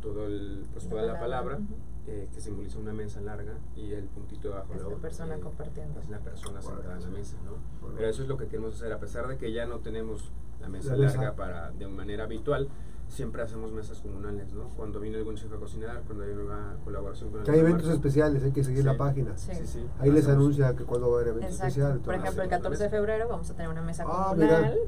todo 0.00 0.26
el, 0.26 0.64
pues 0.72 0.88
toda 0.88 1.02
la 1.02 1.18
palabra, 1.18 1.56
Ujú. 1.56 1.64
Eh, 2.06 2.28
que 2.34 2.40
simboliza 2.40 2.78
una 2.78 2.92
mesa 2.92 3.20
larga 3.20 3.52
y 3.76 3.92
el 3.92 4.04
puntito 4.06 4.48
de 4.48 4.54
abajo 4.54 4.72
Es 4.74 4.78
la 4.80 4.84
luego, 4.86 5.00
persona 5.00 5.36
eh, 5.36 5.40
compartiendo. 5.40 6.00
Es 6.00 6.08
la 6.08 6.18
persona 6.18 6.60
sentada 6.60 6.96
en 6.96 7.02
la 7.02 7.08
mesa, 7.10 7.36
¿no? 7.44 7.88
Pero 7.96 8.08
eso 8.08 8.22
es 8.22 8.28
lo 8.28 8.36
que 8.36 8.46
queremos 8.46 8.74
hacer, 8.74 8.92
a 8.92 8.98
pesar 8.98 9.28
de 9.28 9.36
que 9.36 9.52
ya 9.52 9.66
no 9.66 9.78
tenemos 9.80 10.30
la 10.60 10.68
mesa 10.68 10.96
La 10.96 11.04
mesa. 11.04 11.16
larga 11.16 11.36
para 11.36 11.70
de 11.70 11.86
manera 11.86 12.24
habitual, 12.24 12.68
siempre 13.08 13.42
hacemos 13.42 13.70
mesas 13.72 14.00
comunales, 14.00 14.52
¿no? 14.54 14.68
Cuando 14.70 14.98
viene 14.98 15.18
algún 15.18 15.36
chef 15.36 15.52
a 15.52 15.56
cocinar, 15.56 16.02
cuando 16.06 16.24
hay 16.24 16.30
una 16.32 16.76
colaboración 16.82 17.30
con 17.30 17.42
Que 17.44 17.50
hay 17.50 17.58
eventos 17.60 17.88
especiales, 17.90 18.42
hay 18.42 18.52
que 18.52 18.64
seguir 18.64 18.80
Sí. 18.80 18.86
la 18.86 18.96
página. 18.96 19.36
Sí. 19.36 19.52
Sí, 19.54 19.66
sí. 19.66 19.86
Ahí 20.00 20.10
les 20.10 20.26
anuncia 20.28 20.74
que 20.74 20.84
cuando 20.84 21.10
va 21.10 21.18
a 21.18 21.20
haber 21.20 21.28
evento 21.34 21.46
Exacto. 21.48 21.66
especial. 21.68 22.00
Por 22.00 22.14
ejemplo, 22.14 22.42
el 22.42 22.48
eso. 22.48 22.56
14 22.56 22.82
de 22.84 22.90
febrero 22.90 23.28
vamos 23.28 23.50
a 23.50 23.54
tener 23.54 23.68
una 23.70 23.82
mesa 23.82 24.04
Ah, 24.06 24.28
comunal. 24.30 24.78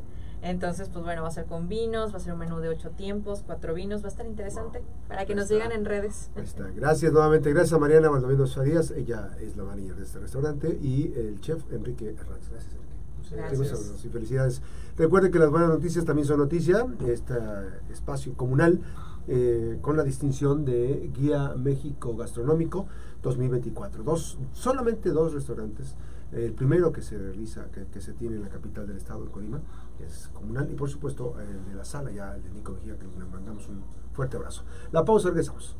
Entonces, 0.45 0.91
pues 0.91 1.03
bueno, 1.03 1.23
va 1.23 1.29
a 1.29 1.31
ser 1.31 1.47
con 1.47 1.69
vinos, 1.69 2.13
va 2.13 2.19
a 2.19 2.21
ser 2.21 2.35
un 2.35 2.39
menú 2.39 2.59
de 2.61 2.69
ocho 2.69 2.91
tiempos, 2.91 3.43
cuatro 3.47 3.73
vinos, 3.73 4.03
va 4.03 4.07
a 4.07 4.11
estar 4.11 4.27
interesante 4.27 4.83
para 5.09 5.25
que 5.25 5.33
Ahí 5.33 5.37
nos 5.37 5.45
está. 5.51 5.55
sigan 5.55 5.73
en 5.73 5.87
redes. 5.87 6.31
Ahí 6.37 6.45
está. 6.45 6.69
Gracias 6.77 7.13
nuevamente. 7.13 7.51
Gracias 7.51 7.73
a 7.73 7.79
Mariana 7.79 8.11
Valdomino 8.11 8.47
Farías. 8.47 8.91
Ella 8.91 9.31
es 9.41 9.57
la 9.57 9.65
manager 9.65 9.97
de 9.97 10.03
este 10.03 10.19
restaurante. 10.19 10.79
Y 10.83 11.15
el 11.17 11.41
chef 11.41 11.63
Enrique 11.73 12.11
Hernández. 12.11 12.51
Gracias, 12.51 12.75
Enrique. 12.75 13.57
Gracias. 13.57 14.05
Y 14.05 14.09
felicidades. 14.11 14.63
Recuerden 14.99 15.33
que 15.33 15.39
las 15.39 15.51
buenas 15.51 15.71
noticias 15.71 16.05
también 16.05 16.29
son 16.29 16.39
noticia. 16.39 16.87
Este 17.07 17.35
espacio 17.91 18.35
comunal 18.35 18.81
eh, 19.27 19.79
con 19.81 19.97
la 19.97 20.03
distinción 20.03 20.67
de 20.67 21.11
Guía 21.15 21.55
México 21.57 22.15
Gastronómico 22.15 22.87
2024. 23.23 24.03
Dos, 24.03 24.37
solamente 24.53 25.09
dos 25.09 25.33
restaurantes. 25.33 25.95
El 26.33 26.53
primero 26.53 26.93
que 26.93 27.01
se 27.01 27.17
realiza, 27.17 27.67
que, 27.73 27.87
que 27.87 28.01
se 28.01 28.13
tiene 28.13 28.37
en 28.37 28.43
la 28.43 28.49
capital 28.49 28.87
del 28.89 28.97
estado, 28.97 29.25
en 29.25 29.31
Colima, 29.31 29.61
es 30.01 30.29
comunal. 30.33 30.71
Y 30.71 30.75
por 30.75 30.89
supuesto 30.89 31.39
el 31.41 31.65
de 31.65 31.75
la 31.75 31.85
sala, 31.85 32.11
ya 32.11 32.35
el 32.35 32.43
de 32.43 32.51
Nico 32.51 32.73
Mejía, 32.73 32.99
que 32.99 33.07
le 33.07 33.25
mandamos 33.25 33.69
un 33.69 33.85
fuerte 34.13 34.37
abrazo. 34.37 34.65
La 34.93 35.05
pausa, 35.05 35.29
regresamos. 35.29 35.77